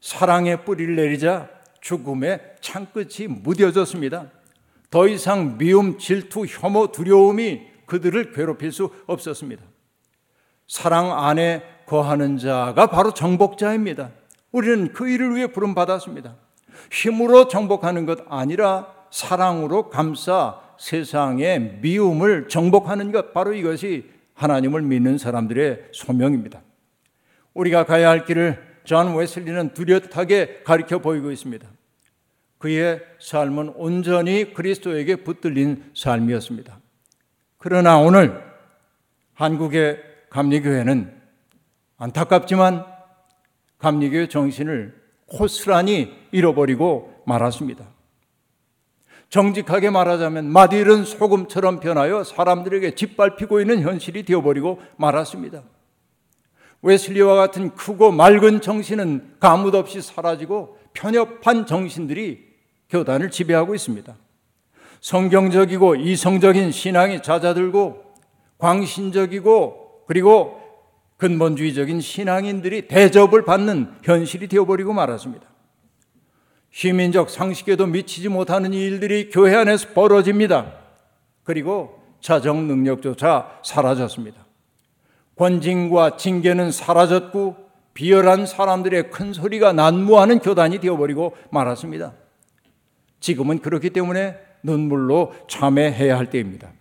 사랑의 0.00 0.64
뿌리를 0.64 0.96
내리자 0.96 1.48
죽음의 1.80 2.56
창끝이 2.60 3.28
무뎌졌습니다. 3.28 4.26
더 4.90 5.06
이상 5.06 5.58
미움, 5.58 5.98
질투, 5.98 6.46
혐오, 6.46 6.92
두려움이 6.92 7.62
그들을 7.86 8.32
괴롭힐 8.32 8.72
수 8.72 8.90
없었습니다. 9.06 9.62
사랑 10.66 11.24
안에 11.24 11.62
거하는 11.86 12.38
자가 12.38 12.88
바로 12.88 13.12
정복자입니다. 13.12 14.10
우리는 14.52 14.92
그 14.92 15.08
일을 15.08 15.36
위해 15.36 15.46
부름 15.46 15.74
받았습니다. 15.74 16.36
힘으로 16.90 17.48
정복하는 17.48 18.06
것 18.06 18.20
아니라 18.28 18.94
사랑으로 19.10 19.90
감싸 19.90 20.60
세상의 20.78 21.78
미움을 21.80 22.48
정복하는 22.48 23.12
것 23.12 23.32
바로 23.32 23.52
이것이 23.52 24.08
하나님을 24.34 24.82
믿는 24.82 25.18
사람들의 25.18 25.88
소명입니다. 25.92 26.62
우리가 27.54 27.84
가야 27.84 28.08
할 28.08 28.24
길을 28.24 28.62
존 28.84 29.16
웨슬리는 29.16 29.74
뚜렷하게 29.74 30.62
가르쳐 30.64 30.98
보이고 30.98 31.30
있습니다. 31.30 31.68
그의 32.58 33.00
삶은 33.20 33.74
온전히 33.76 34.54
그리스도에게 34.54 35.16
붙들린 35.16 35.90
삶이었습니다. 35.94 36.80
그러나 37.58 37.98
오늘 37.98 38.40
한국의 39.34 40.02
감리교회는 40.30 41.12
안타깝지만 41.98 42.84
감리교회 43.78 44.28
정신을 44.28 45.00
고스란히 45.26 46.12
잃어버리고 46.32 47.22
말았습니다. 47.26 47.86
정직하게 49.30 49.90
말하자면 49.90 50.46
마딜은 50.50 51.04
소금처럼 51.04 51.80
변하여 51.80 52.24
사람들에게 52.24 52.94
짓밟히고 52.94 53.60
있는 53.60 53.82
현실이 53.82 54.22
되어버리고 54.24 54.80
말았습니다. 54.96 55.62
웨슬리와 56.80 57.34
같은 57.34 57.74
크고 57.74 58.12
맑은 58.12 58.60
정신은 58.60 59.36
가뭇 59.40 59.74
없이 59.74 60.00
사라지고 60.00 60.78
편협한 60.92 61.66
정신들이 61.66 62.46
교단을 62.88 63.30
지배하고 63.30 63.74
있습니다. 63.74 64.16
성경적이고 65.00 65.96
이성적인 65.96 66.72
신앙이 66.72 67.22
잦아들고 67.22 68.02
광신적이고 68.58 70.04
그리고 70.06 70.58
근본주의적인 71.18 72.00
신앙인들이 72.00 72.88
대접을 72.88 73.44
받는 73.44 73.92
현실이 74.02 74.48
되어버리고 74.48 74.92
말았습니다. 74.92 75.46
시민적 76.70 77.30
상식에도 77.30 77.86
미치지 77.86 78.28
못하는 78.28 78.72
일들이 78.72 79.30
교회 79.30 79.54
안에서 79.54 79.88
벌어집니다. 79.94 80.72
그리고 81.44 82.02
자정 82.20 82.66
능력조차 82.66 83.60
사라졌습니다. 83.64 84.46
권징과 85.36 86.16
징계는 86.16 86.72
사라졌고 86.72 87.68
비열한 87.94 88.46
사람들의 88.46 89.10
큰 89.10 89.32
소리가 89.32 89.72
난무하는 89.72 90.40
교단이 90.40 90.78
되어버리고 90.78 91.36
말았습니다. 91.50 92.12
지금은 93.20 93.58
그렇기 93.58 93.90
때문에 93.90 94.36
눈물로 94.62 95.34
참회해야 95.48 96.16
할 96.16 96.30
때입니다. 96.30 96.72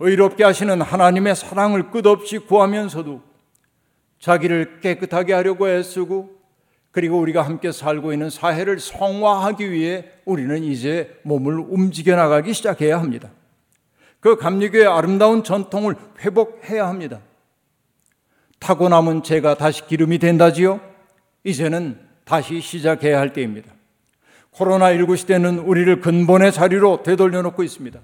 의롭게 0.00 0.42
하시는 0.42 0.80
하나님의 0.80 1.36
사랑을 1.36 1.90
끝없이 1.90 2.38
구하면서도 2.38 3.22
자기를 4.18 4.80
깨끗하게 4.80 5.32
하려고 5.32 5.68
애쓰고 5.68 6.41
그리고 6.92 7.18
우리가 7.18 7.42
함께 7.42 7.72
살고 7.72 8.12
있는 8.12 8.30
사회를 8.30 8.78
성화하기 8.78 9.72
위해 9.72 10.04
우리는 10.26 10.62
이제 10.62 11.18
몸을 11.22 11.58
움직여 11.58 12.14
나가기 12.14 12.52
시작해야 12.52 13.00
합니다. 13.00 13.30
그 14.20 14.36
감리교의 14.36 14.86
아름다운 14.86 15.42
전통을 15.42 15.96
회복해야 16.20 16.86
합니다. 16.86 17.20
타고 18.60 18.88
남은 18.88 19.24
재가 19.24 19.56
다시 19.56 19.84
기름이 19.86 20.18
된다지요? 20.18 20.80
이제는 21.42 21.98
다시 22.24 22.60
시작해야 22.60 23.18
할 23.18 23.32
때입니다. 23.32 23.72
코로나19 24.52 25.16
시대는 25.16 25.60
우리를 25.60 26.00
근본의 26.00 26.52
자리로 26.52 27.02
되돌려 27.02 27.42
놓고 27.42 27.62
있습니다. 27.62 27.98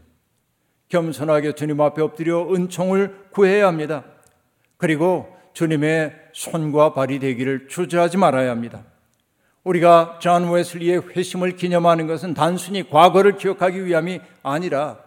겸손하게 0.88 1.52
주님 1.52 1.80
앞에 1.80 2.00
엎드려 2.00 2.52
은총을 2.52 3.26
구해야 3.30 3.66
합니다. 3.68 4.04
그리고 4.78 5.28
주님의 5.52 6.27
손과 6.38 6.94
발이 6.94 7.18
되기를 7.18 7.66
주저하지 7.66 8.16
말아야 8.16 8.52
합니다. 8.52 8.84
우리가 9.64 10.20
존 10.20 10.52
웨슬리의 10.52 11.08
회심을 11.16 11.56
기념하는 11.56 12.06
것은 12.06 12.32
단순히 12.32 12.88
과거를 12.88 13.38
기억하기 13.38 13.84
위함이 13.84 14.20
아니라 14.44 14.98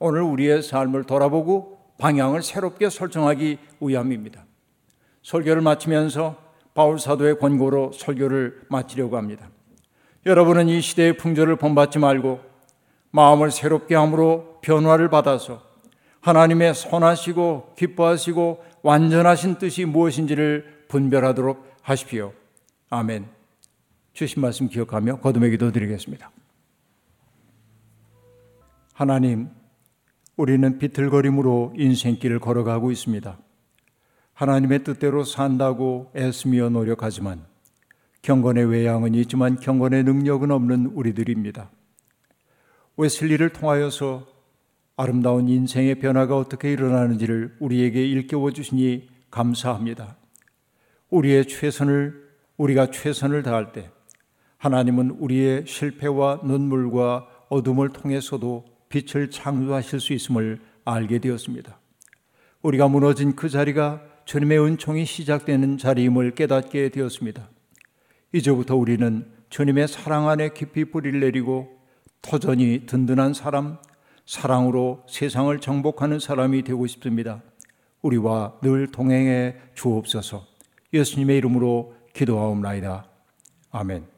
오늘 0.00 0.22
우리의 0.22 0.64
삶을 0.64 1.04
돌아보고 1.04 1.78
방향을 1.98 2.42
새롭게 2.42 2.90
설정하기 2.90 3.58
위함입니다. 3.80 4.44
설교를 5.22 5.62
마치면서 5.62 6.36
바울 6.74 6.98
사도의 6.98 7.38
권고로 7.38 7.92
설교를 7.92 8.62
마치려고 8.68 9.16
합니다. 9.16 9.48
여러분은 10.26 10.68
이 10.68 10.80
시대의 10.80 11.16
풍조를 11.16 11.56
본받지 11.56 12.00
말고 12.00 12.40
마음을 13.12 13.52
새롭게 13.52 13.94
함으로 13.94 14.58
변화를 14.62 15.10
받아서 15.10 15.62
하나님의 16.22 16.74
선하시고 16.74 17.74
기뻐하시고 17.78 18.64
완전하신 18.86 19.56
뜻이 19.56 19.84
무엇인지를 19.84 20.84
분별하도록 20.86 21.74
하십시오. 21.82 22.32
아멘. 22.88 23.26
주신 24.12 24.40
말씀 24.40 24.68
기억하며 24.68 25.18
거듭의 25.18 25.50
기도 25.50 25.72
드리겠습니다. 25.72 26.30
하나님, 28.94 29.48
우리는 30.36 30.78
비틀거림으로 30.78 31.74
인생길을 31.76 32.38
걸어가고 32.38 32.92
있습니다. 32.92 33.36
하나님의 34.34 34.84
뜻대로 34.84 35.24
산다고 35.24 36.12
애쓰며 36.14 36.68
노력하지만 36.68 37.44
경건의 38.22 38.66
외양은 38.66 39.16
있지만 39.16 39.58
경건의 39.58 40.04
능력은 40.04 40.52
없는 40.52 40.92
우리들입니다. 40.94 41.72
웨슬리를 42.96 43.48
통하여서 43.48 44.35
아름다운 44.96 45.48
인생의 45.48 45.96
변화가 45.96 46.36
어떻게 46.36 46.72
일어나는지를 46.72 47.56
우리에게 47.60 48.06
일깨워 48.06 48.50
주시니 48.52 49.08
감사합니다. 49.30 50.16
우리의 51.10 51.46
최선을 51.46 52.26
우리가 52.56 52.90
최선을 52.90 53.42
다할 53.42 53.72
때 53.72 53.90
하나님은 54.56 55.10
우리의 55.18 55.64
실패와 55.66 56.40
눈물과 56.44 57.28
어둠을 57.50 57.90
통해서도 57.90 58.64
빛을 58.88 59.30
창조하실 59.30 60.00
수 60.00 60.14
있음을 60.14 60.60
알게 60.84 61.18
되었습니다. 61.18 61.78
우리가 62.62 62.88
무너진 62.88 63.36
그 63.36 63.50
자리가 63.50 64.02
주님의 64.24 64.58
은총이 64.58 65.04
시작되는 65.04 65.76
자리임을 65.76 66.34
깨닫게 66.34 66.88
되었습니다. 66.88 67.50
이제부터 68.32 68.76
우리는 68.76 69.26
주님의 69.50 69.88
사랑 69.88 70.28
안에 70.28 70.50
깊이 70.54 70.86
뿌리를 70.86 71.20
내리고 71.20 71.68
터전이 72.22 72.86
든든한 72.86 73.34
사람, 73.34 73.78
사랑으로 74.26 75.04
세상을 75.08 75.58
정복하는 75.60 76.18
사람이 76.18 76.62
되고 76.62 76.86
싶습니다. 76.86 77.42
우리와 78.02 78.58
늘 78.60 78.90
동행해 78.90 79.56
주옵소서. 79.74 80.44
예수님의 80.92 81.38
이름으로 81.38 81.94
기도하옵나이다. 82.12 83.06
아멘. 83.70 84.15